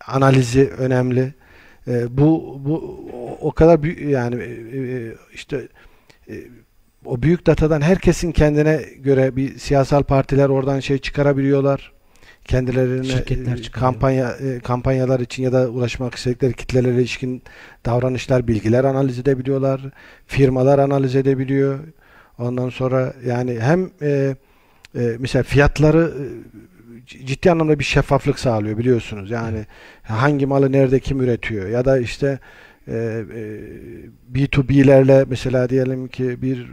analizi 0.07 0.69
önemli. 0.77 1.33
E, 1.87 2.17
bu 2.17 2.59
bu 2.65 2.99
o 3.41 3.51
kadar 3.51 3.83
büyük 3.83 4.01
yani 4.01 4.43
e, 4.43 4.77
e, 4.77 5.15
işte 5.33 5.67
e, 6.29 6.33
o 7.05 7.21
büyük 7.21 7.47
datadan 7.47 7.81
herkesin 7.81 8.31
kendine 8.31 8.81
göre 8.97 9.35
bir 9.35 9.57
siyasal 9.57 10.03
partiler 10.03 10.49
oradan 10.49 10.79
şey 10.79 10.97
çıkarabiliyorlar. 10.97 11.91
Kendilerine 12.45 13.03
Şirketler 13.03 13.53
e, 13.57 13.61
çıkarıyor. 13.61 13.91
kampanya 13.91 14.31
e, 14.31 14.59
kampanyalar 14.59 15.19
için 15.19 15.43
ya 15.43 15.53
da 15.53 15.69
ulaşmak 15.69 16.15
istedikleri 16.15 16.53
kitlelere 16.53 16.95
ilişkin 16.95 17.43
davranışlar, 17.85 18.47
bilgiler 18.47 18.83
analiz 18.83 19.19
edebiliyorlar. 19.19 19.81
Firmalar 20.27 20.79
analiz 20.79 21.15
edebiliyor. 21.15 21.79
Ondan 22.39 22.69
sonra 22.69 23.13
yani 23.25 23.59
hem 23.59 23.89
e, 24.01 24.35
e, 24.95 25.15
mesela 25.19 25.43
fiyatları 25.43 26.13
e, 26.17 26.23
ciddi 27.05 27.51
anlamda 27.51 27.79
bir 27.79 27.83
şeffaflık 27.83 28.39
sağlıyor 28.39 28.77
biliyorsunuz. 28.77 29.31
Yani 29.31 29.65
hangi 30.03 30.45
malı 30.45 30.71
nerede 30.71 30.99
kim 30.99 31.21
üretiyor 31.21 31.69
ya 31.69 31.85
da 31.85 31.99
işte 31.99 32.39
e, 32.87 32.93
e, 32.93 33.61
B2B'lerle 34.33 35.25
mesela 35.29 35.69
diyelim 35.69 36.07
ki 36.07 36.41
bir 36.41 36.67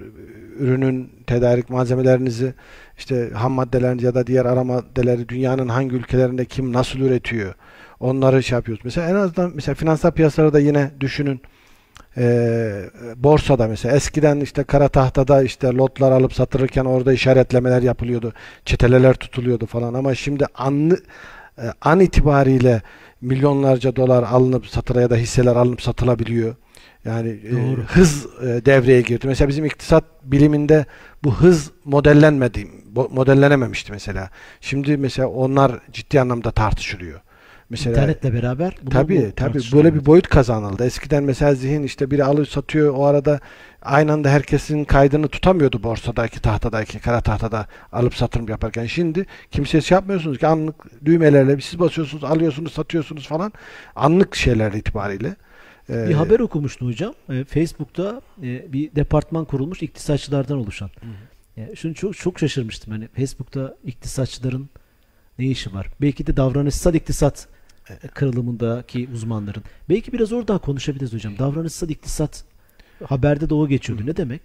ürünün 0.59 1.13
tedarik 1.27 1.71
malzemelerinizi 1.71 2.55
işte 2.99 3.31
ham 3.35 3.53
maddelerinizi 3.53 4.07
ya 4.07 4.15
da 4.15 4.27
diğer 4.27 4.45
ara 4.45 4.65
maddeleri 4.65 5.29
dünyanın 5.29 5.69
hangi 5.69 5.97
ülkelerinde 5.97 6.45
kim 6.45 6.73
nasıl 6.73 6.99
üretiyor 6.99 7.55
onları 8.01 8.43
şey 8.43 8.57
yapıyoruz. 8.57 8.85
Mesela 8.85 9.11
en 9.11 9.15
azından 9.15 9.53
mesela 9.55 9.75
finansal 9.75 10.11
piyasalarda 10.11 10.61
yine 10.61 10.91
düşünün 11.01 11.41
e, 12.17 12.91
borsada 13.17 13.69
mesela 13.69 13.97
eskiden 13.97 14.41
işte 14.41 14.65
kara 14.65 14.89
tahtada 14.89 15.43
işte 15.43 15.69
lotlar 15.69 16.13
alıp 16.13 16.33
satılırken 16.33 16.85
orada 16.85 17.13
işaretlemeler 17.13 17.83
yapılıyordu. 17.83 18.33
Çeteleler 18.65 19.15
tutuluyordu 19.15 19.67
falan 19.67 19.95
ama 19.95 20.15
şimdi 20.15 20.47
anlı, 20.55 21.01
e, 21.59 21.65
an 21.81 22.01
itibariyle 22.01 22.83
milyonlarca 23.21 23.97
dolar 23.97 24.23
alınıp 24.23 24.67
satıla 24.67 25.01
ya 25.01 25.11
da 25.11 25.17
hisseler 25.17 25.57
alınıp 25.57 25.83
satılabiliyor. 25.83 26.55
Yani 27.05 27.29
e, 27.29 27.75
hız 27.87 28.27
e, 28.43 28.47
devreye 28.47 29.01
girdi. 29.01 29.27
Mesela 29.27 29.49
bizim 29.49 29.65
iktisat 29.65 30.05
biliminde 30.25 30.87
bu 31.25 31.35
hız 31.35 31.71
modellenmedi, 31.85 32.69
modellenememişti 33.11 33.93
mesela. 33.93 34.31
Şimdi 34.61 34.97
mesela 34.97 35.29
onlar 35.29 35.73
ciddi 35.93 36.21
anlamda 36.21 36.51
tartışılıyor. 36.51 37.21
Mesela 37.71 37.97
İnternetle 37.97 38.35
beraber 38.35 38.77
Tabii 38.91 39.33
tabii 39.37 39.61
böyle 39.73 39.95
bir 39.95 40.07
boyut 40.07 40.29
kazanıldı. 40.29 40.85
Eskiden 40.85 41.25
mesela 41.25 41.55
zihin 41.55 41.83
işte 41.83 42.11
biri 42.11 42.25
alıyor 42.25 42.47
satıyor 42.47 42.95
o 42.97 43.05
arada 43.05 43.41
aynı 43.83 44.13
anda 44.13 44.31
herkesin 44.31 44.85
kaydını 44.85 45.29
tutamıyordu 45.29 45.83
borsadaki 45.83 46.41
tahtadaki 46.41 46.99
kara 46.99 47.21
tahtada 47.21 47.67
alıp 47.93 48.15
satım 48.15 48.49
yaparken. 48.49 48.87
Şimdi 48.87 49.27
kimseye 49.51 49.81
şey 49.81 49.95
yapmıyorsunuz 49.95 50.39
ki 50.39 50.47
anlık 50.47 51.05
düğmelerle 51.05 51.61
siz 51.61 51.79
basıyorsunuz 51.79 52.25
alıyorsunuz 52.25 52.73
satıyorsunuz 52.73 53.29
falan 53.29 53.53
anlık 53.97 54.37
şeyler 54.37 54.73
itibariyle. 54.73 55.37
Bir 55.89 55.95
Ee, 56.11 56.15
haber 56.15 56.41
okumuştum 56.41 56.89
hocam. 56.89 57.15
E, 57.31 57.45
Facebook'ta 57.45 58.23
e, 58.43 58.73
bir 58.73 58.95
departman 58.95 59.45
kurulmuş 59.45 59.83
iktisatçılardan 59.83 60.59
oluşan. 60.59 60.91
E, 61.57 61.77
şunu 61.77 61.95
çok 61.95 62.17
çok 62.17 62.39
şaşırmıştım. 62.39 62.93
Hani 62.93 63.09
Facebook'ta 63.09 63.75
iktisatçıların 63.85 64.71
ne 65.39 65.47
işi 65.47 65.75
var? 65.75 65.87
Belki 66.01 66.27
de 66.27 66.37
davranışsal 66.37 66.95
iktisat 66.95 67.49
kırılımındaki 68.15 69.09
uzmanların. 69.15 69.63
Belki 69.89 70.13
biraz 70.13 70.33
oradan 70.33 70.59
konuşabiliriz 70.59 71.13
hocam. 71.13 71.39
Davranışsal 71.39 71.91
iktisat 71.91 72.45
haberde 73.05 73.51
de 73.51 73.55
o 73.55 73.69
geçiyordu. 73.69 74.07
Ne 74.07 74.17
demek? 74.17 74.43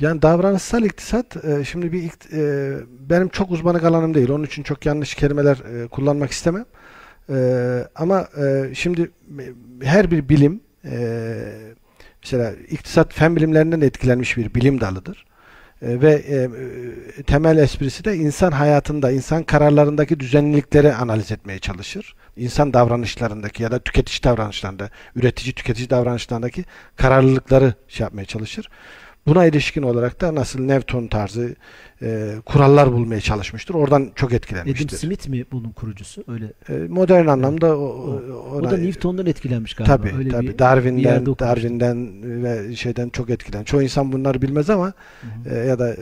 Yani 0.00 0.22
davranışsal 0.22 0.84
iktisat 0.84 1.44
e, 1.44 1.64
şimdi 1.64 1.92
bir 1.92 2.10
e, 2.32 2.76
benim 3.10 3.28
çok 3.28 3.50
uzmanlık 3.50 3.84
alanım 3.84 4.14
değil. 4.14 4.28
Onun 4.28 4.44
için 4.44 4.62
çok 4.62 4.86
yanlış 4.86 5.14
kelimeler 5.14 5.56
e, 5.56 5.88
kullanmak 5.88 6.30
istemem. 6.30 6.64
E, 7.30 7.88
ama 7.94 8.28
e, 8.38 8.74
şimdi 8.74 9.10
e, 9.40 9.44
her 9.82 10.10
bir 10.10 10.28
bilim 10.28 10.60
e, 10.84 11.36
mesela 12.22 12.52
iktisat 12.70 13.14
fen 13.14 13.36
bilimlerinden 13.36 13.80
etkilenmiş 13.80 14.36
bir 14.36 14.54
bilim 14.54 14.80
dalıdır. 14.80 15.25
E, 15.86 16.00
ve 16.00 16.12
e, 16.12 17.22
temel 17.22 17.56
esprisi 17.56 18.04
de 18.04 18.16
insan 18.16 18.52
hayatında, 18.52 19.10
insan 19.10 19.42
kararlarındaki 19.42 20.20
düzenlilikleri 20.20 20.94
analiz 20.94 21.32
etmeye 21.32 21.58
çalışır. 21.58 22.14
İnsan 22.36 22.72
davranışlarındaki 22.72 23.62
ya 23.62 23.70
da 23.70 23.78
tüketici 23.78 24.22
davranışlarında, 24.22 24.90
üretici 25.16 25.54
tüketici 25.54 25.90
davranışlarındaki 25.90 26.64
kararlılıkları 26.96 27.74
şey 27.88 28.04
yapmaya 28.04 28.24
çalışır. 28.24 28.68
Buna 29.26 29.46
ilişkin 29.46 29.82
olarak 29.82 30.20
da 30.20 30.34
nasıl 30.34 30.60
Newton 30.60 31.06
tarzı 31.06 31.54
e, 32.02 32.34
kurallar 32.46 32.92
bulmaya 32.92 33.20
çalışmıştır. 33.20 33.74
Oradan 33.74 34.10
çok 34.14 34.30
Adam 34.30 34.36
etkilenmiştir. 34.36 34.96
Smith 34.96 35.28
mi 35.28 35.44
bunun 35.52 35.70
kurucusu? 35.70 36.24
Öyle. 36.28 36.52
E, 36.68 36.72
modern 36.88 37.26
anlamda 37.26 37.78
o, 37.78 37.80
O, 37.80 37.86
o- 37.86 38.32
o 38.32 38.58
ona- 38.58 38.70
da 38.70 38.76
Newton'dan 38.76 39.26
etkilenmiş 39.26 39.74
galiba. 39.74 39.96
Tabii 39.96 40.12
Öyle 40.18 40.28
tabii 40.28 40.46
bir, 40.46 40.52
bir 40.52 40.58
Darwin'den 40.58 41.20
okumuştum. 41.20 41.48
Darwin'den 41.48 42.22
ve 42.44 42.76
şeyden 42.76 43.08
çok 43.08 43.30
etkilen. 43.30 43.64
Çoğu 43.64 43.82
insan 43.82 44.12
bunları 44.12 44.42
bilmez 44.42 44.70
ama 44.70 44.86
Hı 45.44 45.50
hı. 45.50 45.54
e, 45.54 45.66
ya 45.66 45.78
da 45.78 45.94
e, 45.94 45.96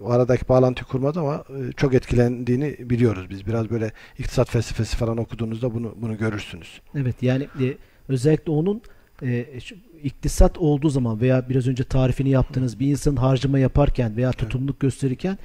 o 0.00 0.10
aradaki 0.10 0.48
bağlantıyı 0.48 0.84
kurmaz 0.84 1.16
ama 1.16 1.44
e, 1.48 1.72
çok 1.72 1.94
etkilendiğini 1.94 2.76
biliyoruz 2.80 3.26
biz. 3.30 3.46
Biraz 3.46 3.70
böyle 3.70 3.92
iktisat 4.18 4.50
felsefesi 4.50 4.96
falan 4.96 5.18
okuduğunuzda 5.18 5.74
bunu 5.74 5.94
bunu 5.96 6.18
görürsünüz. 6.18 6.80
Evet 6.94 7.22
yani 7.22 7.44
e, 7.60 7.74
özellikle 8.08 8.52
onun 8.52 8.82
e, 9.22 9.60
şu 9.60 9.74
iktisat 10.04 10.58
olduğu 10.58 10.88
zaman 10.88 11.20
veya 11.20 11.48
biraz 11.48 11.66
önce 11.68 11.84
tarifini 11.84 12.28
yaptığınız 12.30 12.80
bir 12.80 12.86
insanın 12.86 13.16
harcama 13.16 13.58
yaparken 13.58 14.16
veya 14.16 14.32
tutumluluk 14.32 14.80
gösterirken 14.80 15.38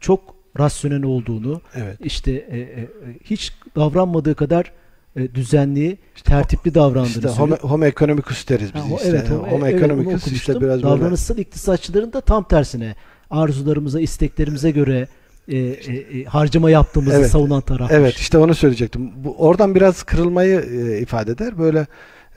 çok 0.00 0.20
rasyonel 0.58 1.02
olduğunu 1.02 1.60
Evet. 1.74 1.96
işte 2.04 2.32
e, 2.32 2.58
e, 2.58 2.88
hiç 3.24 3.52
davranmadığı 3.76 4.34
kadar 4.34 4.72
e, 5.16 5.34
düzenli, 5.34 5.98
tertipli 6.24 6.74
davrandığını 6.74 7.06
İşte 7.06 7.20
söylüyor. 7.20 7.38
homo, 7.38 7.56
homo 7.56 7.84
economicus 7.84 8.48
deriz 8.48 8.74
biz 8.74 8.82
Ha, 8.82 8.86
işte. 8.96 9.08
evet, 9.08 9.30
o- 9.30 9.34
homo 9.34 9.66
evet, 9.66 9.76
economicus 9.82 10.26
işte 10.32 10.54
biraz 10.60 10.82
böyle 10.82 10.82
Davranışsal 10.82 11.38
iktisatçıların 11.38 12.12
da 12.12 12.20
tam 12.20 12.44
tersine 12.48 12.94
arzularımıza, 13.30 14.00
isteklerimize 14.00 14.70
göre 14.70 15.08
e, 15.48 15.56
e, 15.58 15.96
e, 16.20 16.24
harcama 16.24 16.70
yaptığımızı 16.70 17.16
Evet. 17.16 17.30
savunan 17.30 17.60
taraf. 17.60 17.90
Evet 17.92 18.14
işte 18.14 18.38
onu 18.38 18.54
söyleyecektim. 18.54 19.10
Bu, 19.24 19.34
oradan 19.38 19.74
biraz 19.74 20.02
kırılmayı 20.02 20.60
e, 20.60 20.98
ifade 21.00 21.30
eder. 21.30 21.58
Böyle 21.58 21.86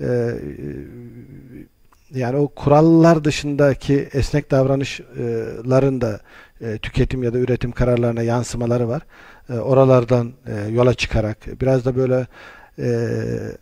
e, 0.01 0.05
e, 0.05 0.39
yani 2.19 2.37
o 2.37 2.47
kurallar 2.47 3.23
dışındaki 3.23 4.09
esnek 4.13 4.51
davranışların 4.51 6.01
da 6.01 6.19
e, 6.61 6.77
tüketim 6.77 7.23
ya 7.23 7.33
da 7.33 7.37
üretim 7.37 7.71
kararlarına 7.71 8.21
yansımaları 8.23 8.87
var. 8.87 9.01
E, 9.49 9.53
oralardan 9.53 10.33
e, 10.47 10.69
yola 10.71 10.93
çıkarak 10.93 11.61
biraz 11.61 11.85
da 11.85 11.95
böyle 11.95 12.27
e, 12.79 12.87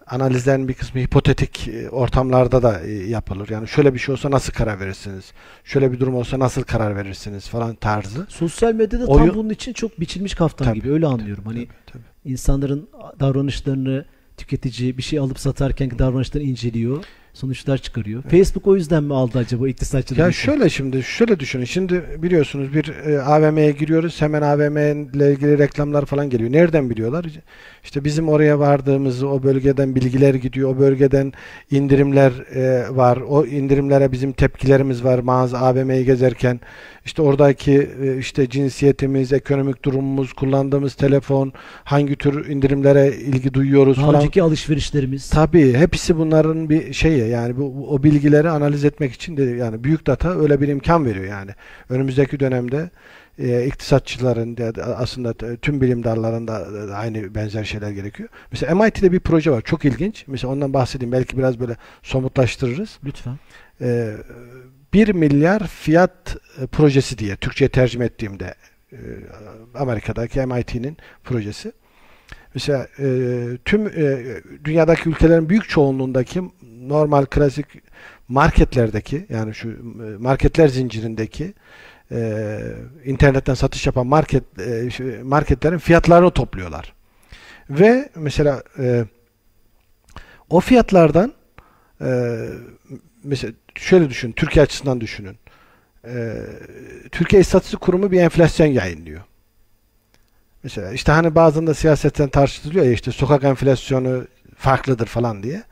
analizlerin 0.07 0.67
bir 0.67 0.73
kısmı 0.73 1.01
hipotetik 1.01 1.67
e, 1.67 1.89
ortamlarda 1.89 2.63
da 2.63 2.79
e, 2.81 2.91
yapılır. 2.91 3.49
Yani 3.49 3.67
şöyle 3.67 3.93
bir 3.93 3.99
şey 3.99 4.13
olsa 4.13 4.31
nasıl 4.31 4.53
karar 4.53 4.79
verirsiniz? 4.79 5.31
Şöyle 5.63 5.91
bir 5.91 5.99
durum 5.99 6.15
olsa 6.15 6.39
nasıl 6.39 6.63
karar 6.63 6.95
verirsiniz 6.95 7.47
falan 7.47 7.75
tarzı. 7.75 8.25
Sosyal 8.29 8.73
medyada 8.73 9.05
tam 9.05 9.15
Oyun- 9.15 9.35
bunun 9.35 9.49
için 9.49 9.73
çok 9.73 9.99
biçilmiş 9.99 10.35
kaftan 10.35 10.65
Tabii, 10.65 10.81
gibi 10.81 10.91
öyle 10.91 11.07
anlıyorum. 11.07 11.43
Hani 11.45 11.65
Tabii, 11.65 11.75
tabii. 11.85 12.31
insanların 12.33 12.89
davranışlarını 13.19 14.05
tüketici 14.37 14.97
bir 14.97 15.03
şey 15.03 15.19
alıp 15.19 15.39
satarken 15.39 15.99
davranışlarını 15.99 16.47
inceliyor. 16.47 17.03
Sonuçlar 17.33 17.77
çıkarıyor. 17.77 18.23
Facebook 18.23 18.67
o 18.67 18.75
yüzden 18.75 19.03
mi 19.03 19.13
aldı 19.13 19.37
acaba 19.37 19.69
iktisatçıları? 19.69 20.21
Ya 20.21 20.31
şöyle 20.31 20.69
şimdi 20.69 21.03
şöyle 21.03 21.39
düşünün. 21.39 21.65
Şimdi 21.65 22.03
biliyorsunuz 22.17 22.73
bir 22.73 22.89
e, 22.89 23.21
AVM'ye 23.21 23.71
giriyoruz. 23.71 24.21
Hemen 24.21 24.41
AVM 24.41 24.77
ile 24.77 25.31
ilgili 25.31 25.57
reklamlar 25.57 26.05
falan 26.05 26.29
geliyor. 26.29 26.51
Nereden 26.51 26.89
biliyorlar? 26.89 27.25
İşte 27.87 28.03
bizim 28.03 28.29
oraya 28.29 28.59
vardığımızı 28.59 29.29
o 29.29 29.43
bölgeden 29.43 29.95
bilgiler 29.95 30.33
gidiyor. 30.33 30.75
O 30.75 30.79
bölgeden 30.79 31.33
indirimler 31.71 32.31
e, 32.55 32.95
var. 32.95 33.17
O 33.17 33.45
indirimlere 33.45 34.11
bizim 34.11 34.31
tepkilerimiz 34.31 35.03
var. 35.03 35.19
Mağaza 35.19 35.57
AVM'yi 35.57 36.05
gezerken 36.05 36.59
işte 37.05 37.21
oradaki 37.21 37.89
e, 38.03 38.17
işte 38.17 38.49
cinsiyetimiz, 38.49 39.33
ekonomik 39.33 39.85
durumumuz, 39.85 40.33
kullandığımız 40.33 40.93
telefon, 40.93 41.53
hangi 41.83 42.15
tür 42.15 42.49
indirimlere 42.49 43.07
ilgi 43.07 43.53
duyuyoruz 43.53 43.97
Daha 43.97 44.05
falan. 44.05 44.21
önceki 44.21 44.43
alışverişlerimiz. 44.43 45.29
Tabii 45.29 45.73
hepsi 45.73 46.17
bunların 46.17 46.69
bir 46.69 46.93
şeyi 46.93 47.29
yani 47.29 47.57
bu 47.57 47.87
o 47.89 48.03
bilgileri 48.03 48.49
analiz 48.49 48.85
etmek 48.85 49.13
için 49.13 49.37
de 49.37 49.43
yani 49.43 49.83
büyük 49.83 50.07
data 50.07 50.39
öyle 50.39 50.61
bir 50.61 50.67
imkan 50.67 51.05
veriyor 51.05 51.25
yani. 51.25 51.51
Önümüzdeki 51.89 52.39
dönemde 52.39 52.89
e, 53.39 53.65
iktisatçıların 53.65 54.57
da 54.57 54.97
aslında 54.97 55.33
t- 55.33 55.57
tüm 55.57 55.81
bilim 55.81 56.03
dallarında 56.03 56.87
da 56.89 56.95
aynı 56.95 57.35
benzer 57.35 57.63
şeyler 57.63 57.91
gerekiyor. 57.91 58.29
Mesela 58.51 58.75
MIT'de 58.75 59.11
bir 59.11 59.19
proje 59.19 59.51
var. 59.51 59.61
Çok 59.61 59.85
ilginç. 59.85 60.25
Mesela 60.27 60.53
ondan 60.53 60.73
bahsedeyim. 60.73 61.11
Belki 61.11 61.37
biraz 61.37 61.59
böyle 61.59 61.75
somutlaştırırız. 62.03 62.99
Lütfen. 63.05 63.39
E, 63.81 64.13
1 64.93 65.13
milyar 65.13 65.67
fiyat 65.67 66.37
e, 66.61 66.67
projesi 66.67 67.17
diye 67.17 67.35
Türkçe'ye 67.35 67.69
tercüme 67.69 68.05
ettiğimde 68.05 68.55
e, 68.91 68.97
Amerika'daki 69.75 70.45
MIT'nin 70.45 70.97
projesi. 71.23 71.71
Mesela 72.53 72.87
e, 72.99 73.07
tüm 73.65 73.87
e, 73.87 74.23
dünyadaki 74.63 75.09
ülkelerin 75.09 75.49
büyük 75.49 75.69
çoğunluğundaki 75.69 76.41
normal 76.81 77.25
klasik 77.25 77.65
marketlerdeki 78.27 79.25
yani 79.29 79.55
şu 79.55 79.69
e, 79.69 79.73
marketler 80.19 80.67
zincirindeki 80.67 81.53
e, 82.11 82.59
internetten 83.05 83.53
satış 83.53 83.85
yapan 83.85 84.07
market 84.07 84.43
e, 84.59 84.89
marketlerin 85.23 85.77
fiyatlarını 85.77 86.31
topluyorlar. 86.31 86.93
Ve 87.69 88.09
mesela 88.15 88.63
e, 88.79 89.05
o 90.49 90.59
fiyatlardan 90.59 91.33
e, 92.01 92.39
mesela 93.23 93.53
şöyle 93.75 94.09
düşün, 94.09 94.31
Türkiye 94.31 94.63
açısından 94.63 95.01
düşünün. 95.01 95.37
E, 96.05 96.43
Türkiye 97.11 97.41
İstatistik 97.41 97.81
Kurumu 97.81 98.11
bir 98.11 98.19
enflasyon 98.21 98.67
yayınlıyor. 98.67 99.21
Mesela 100.63 100.91
işte 100.91 101.11
hani 101.11 101.35
bazen 101.35 101.67
de 101.67 101.73
siyasetten 101.73 102.29
tartışılıyor 102.29 102.85
ya 102.85 102.91
işte 102.91 103.11
sokak 103.11 103.43
enflasyonu 103.43 104.27
farklıdır 104.57 105.07
falan 105.07 105.43
diye. 105.43 105.63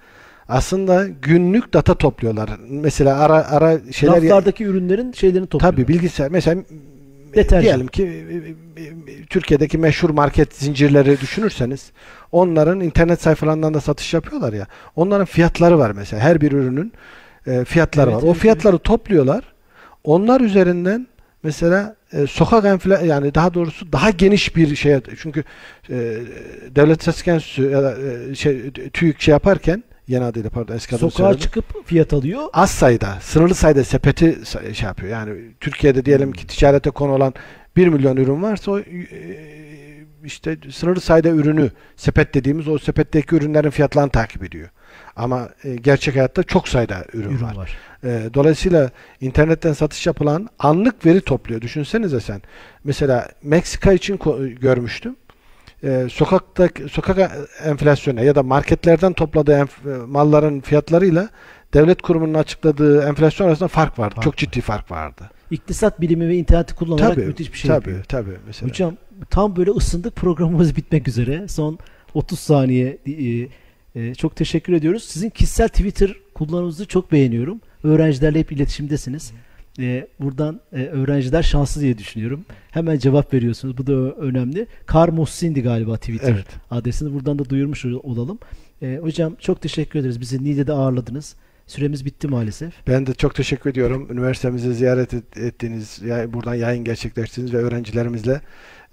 Aslında 0.50 1.08
günlük 1.22 1.74
data 1.74 1.94
topluyorlar. 1.94 2.50
Mesela 2.70 3.20
ara 3.20 3.48
ara 3.50 3.80
şeyler 3.92 4.24
Raflardaki 4.24 4.64
ürünlerin 4.64 5.12
şeylerini 5.12 5.48
topluyor. 5.48 5.74
Tabii 5.74 5.88
bilgisayar 5.88 6.32
mesela 6.32 6.64
Deterjan. 7.36 7.64
diyelim 7.64 7.88
ki 7.88 8.56
Türkiye'deki 9.30 9.78
meşhur 9.78 10.10
market 10.10 10.56
zincirleri 10.56 11.20
düşünürseniz 11.22 11.92
onların 12.32 12.82
internet 12.82 13.22
sayfalarından 13.22 13.74
da 13.74 13.82
satış 13.82 14.14
yapıyorlar 14.14 14.54
ya. 14.54 14.68
Onların 14.96 15.26
fiyatları 15.26 15.80
var 15.80 15.92
mesela. 15.92 16.24
Her 16.24 16.42
bir 16.42 16.52
ürünün 16.52 16.94
e, 17.48 17.66
fiyatları 17.66 18.10
Evet, 18.10 18.18
var. 18.18 18.28
O 18.28 18.32
evet, 18.32 18.38
fiyatları 18.38 18.78
topluyorlar. 18.78 19.44
Onlar 20.04 20.42
üzerinden 20.42 21.08
mesela 21.44 21.96
e, 22.14 22.28
sokak 22.28 22.66
enfla 22.66 23.00
yani 23.00 23.36
daha 23.36 23.54
doğrusu 23.54 23.92
daha 23.92 24.10
geniş 24.10 24.56
bir 24.56 24.76
şey 24.76 25.00
çünkü 25.18 25.44
e, 25.90 25.96
devlet 26.76 27.08
enstitüsü 27.08 27.70
ya 27.70 27.84
da 27.84 27.96
e, 28.02 28.36
şey 28.36 28.72
TÜİK 28.72 29.22
şey 29.22 29.32
yaparken 29.32 29.84
yeni 30.08 30.24
adıyla 30.24 30.50
pardon 30.50 30.76
eski 30.76 30.96
adını 30.96 31.12
Sokağa 31.12 31.38
çıkıp 31.38 31.86
fiyat 31.88 32.14
alıyor. 32.14 32.44
az 32.54 32.72
sayıda, 32.72 33.18
sınırlı 33.22 33.56
sayıda 33.56 33.84
sepeti 33.84 34.38
şey 34.74 34.88
yapıyor. 34.88 35.12
Yani 35.12 35.42
Türkiye'de 35.60 36.06
diyelim 36.06 36.32
ki 36.32 36.48
ticarete 36.48 36.90
konu 36.90 37.12
olan 37.12 37.34
1 37.76 37.88
milyon 37.88 38.18
ürün 38.18 38.42
varsa 38.44 38.72
o 38.72 38.80
e, 38.80 38.86
işte 40.24 40.58
sınırlı 40.72 41.02
sayıda 41.02 41.30
ürünü 41.30 41.72
sepet 41.96 42.34
dediğimiz 42.34 42.68
o 42.68 42.78
sepetteki 42.80 43.36
ürünlerin 43.36 43.70
fiyatlarını 43.70 44.10
takip 44.12 44.44
ediyor. 44.44 44.70
Ama 45.16 45.50
e, 45.64 45.76
gerçek 45.76 46.16
hayatta 46.16 46.44
çok 46.44 46.68
sayıda 46.68 47.06
ürün, 47.14 47.30
Ürün 47.30 47.42
var. 47.42 47.56
var. 47.56 47.78
E, 48.04 48.30
dolayısıyla 48.34 48.90
internetten 49.22 49.74
satış 49.74 50.08
yapılan 50.08 50.50
anlık 50.60 51.06
veri 51.06 51.22
topluyor. 51.22 51.62
Düşünsenize 51.62 52.20
sen. 52.20 52.42
Mesela 52.84 53.30
Meksika 53.44 53.94
için 53.94 54.20
görmüştüm. 54.62 55.16
E, 55.86 56.08
sokakta 56.10 56.70
sokak 56.92 57.32
enflasyonu 57.64 58.24
ya 58.24 58.36
da 58.36 58.44
marketlerden 58.44 59.14
topladığı 59.14 59.52
enf- 59.52 60.04
e, 60.04 60.06
malların 60.06 60.62
fiyatlarıyla 60.62 61.30
devlet 61.74 62.02
kurumunun 62.02 62.34
açıkladığı 62.34 63.04
enflasyon 63.04 63.48
arasında 63.48 63.68
fark 63.68 64.00
vardı. 64.00 64.16
Fark 64.16 64.24
Çok 64.24 64.34
var. 64.34 64.38
ciddi 64.38 64.62
fark 64.62 64.92
vardı. 64.92 65.30
İktisat 65.52 66.02
bilimi 66.02 66.28
ve 66.30 66.36
interneti 66.36 66.76
kullanarak 66.76 67.16
tabii, 67.16 67.26
müthiş 67.26 67.54
bir 67.54 67.58
şey 67.58 67.70
tabii, 67.70 67.76
yapıyor. 67.76 68.04
tabii 68.04 68.38
mesela. 68.48 68.70
Hocam 68.70 68.98
tam 69.30 69.56
böyle 69.56 69.72
ısındık 69.72 70.16
programımız 70.16 70.76
bitmek 70.76 71.08
üzere. 71.08 71.48
Son 71.48 71.80
30 72.14 72.40
saniye 72.40 72.98
e, 73.06 73.48
e, 74.02 74.16
çok 74.16 74.36
teşekkür 74.36 74.74
ediyoruz. 74.74 75.04
Sizin 75.04 75.30
kişisel 75.30 75.68
Twitter 75.68 76.16
kullanımınızı 76.34 76.86
çok 76.88 77.12
beğeniyorum. 77.12 77.62
Öğrencilerle 77.84 78.40
hep 78.40 78.52
iletişimdesiniz. 78.52 79.32
E, 79.80 80.08
buradan 80.20 80.60
e, 80.74 80.86
öğrenciler 80.86 81.44
şanslı 81.44 81.82
diye 81.82 81.98
düşünüyorum. 81.98 82.46
Hemen 82.72 82.98
cevap 82.98 83.34
veriyorsunuz. 83.34 83.78
Bu 83.78 83.88
da 83.88 83.94
önemli. 84.16 84.68
Kar 84.86 85.10
Muhsin'di 85.10 85.62
galiba 85.62 85.98
Twitter 85.98 86.32
Evet. 86.34 86.46
adresini. 86.72 87.14
Buradan 87.14 87.40
da 87.40 87.50
duyurmuş 87.50 87.86
olalım. 87.86 88.40
E, 88.82 88.98
hocam 89.02 89.36
çok 89.40 89.62
teşekkür 89.62 90.00
ederiz. 90.00 90.22
Bizi 90.22 90.44
Niğde'de 90.44 90.74
ağırladınız. 90.74 91.36
Süremiz 91.68 92.06
bitti 92.06 92.28
maalesef. 92.28 92.74
Ben 92.88 93.08
de 93.08 93.14
çok 93.14 93.36
teşekkür 93.36 93.70
ediyorum. 93.70 94.08
Üniversitemizi 94.12 94.74
ziyaret 94.74 95.14
et- 95.14 95.38
ettiğiniz, 95.38 96.02
ya- 96.02 96.34
buradan 96.34 96.56
yayın 96.56 96.84
gerçekleştirdiniz 96.84 97.54
ve 97.54 97.58
öğrencilerimizle 97.58 98.42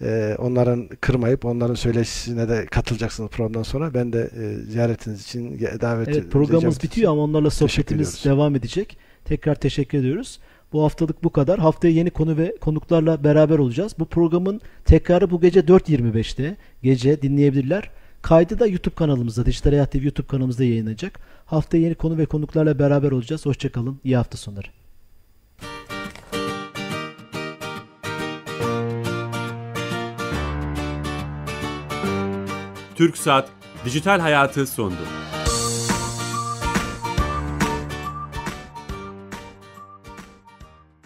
e, 0.03 0.37
onların 0.39 0.89
kırmayıp 1.01 1.45
onların 1.45 1.75
söyleşisine 1.75 2.49
de 2.49 2.67
katılacaksınız 2.67 3.31
programdan 3.31 3.63
sonra. 3.63 3.95
Ben 3.95 4.13
de 4.13 4.31
e, 4.37 4.71
ziyaretiniz 4.71 5.23
için 5.23 5.61
davet 5.81 6.09
Evet 6.09 6.31
programımız 6.31 6.83
bitiyor 6.83 7.13
ama 7.13 7.23
onlarla 7.23 7.51
sohbetimiz 7.51 8.25
devam 8.25 8.57
edecek. 8.57 8.97
Tekrar 9.25 9.55
teşekkür 9.55 9.99
ediyoruz. 9.99 10.39
Bu 10.73 10.85
haftalık 10.85 11.25
bu 11.25 11.31
kadar. 11.31 11.59
Haftaya 11.59 11.95
yeni 11.95 12.11
konu 12.11 12.37
ve 12.37 12.57
konuklarla 12.61 13.25
beraber 13.25 13.59
olacağız. 13.59 13.95
Bu 13.99 14.05
programın 14.05 14.61
tekrarı 14.85 15.31
bu 15.31 15.41
gece 15.41 15.61
4.25'te 15.61 16.57
gece 16.83 17.23
dinleyebilirler. 17.23 17.91
Kaydı 18.23 18.59
da 18.59 18.67
YouTube 18.67 18.95
kanalımızda, 18.95 19.47
Dijital 19.47 19.71
Hayat 19.71 19.93
TV 19.93 20.03
YouTube 20.03 20.27
kanalımızda 20.27 20.65
yayınlanacak. 20.65 21.21
Haftaya 21.47 21.83
yeni 21.83 21.95
konu 21.95 22.19
ve 22.19 22.27
konuklarla 22.27 22.79
beraber 22.79 23.11
olacağız. 23.11 23.47
Hoşçakalın. 23.47 24.01
İyi 24.05 24.17
hafta 24.17 24.39
sonları. 24.39 24.67
Türksat 32.95 33.49
Dijital 33.85 34.21
Hayatı 34.21 34.67
sundu. 34.67 35.03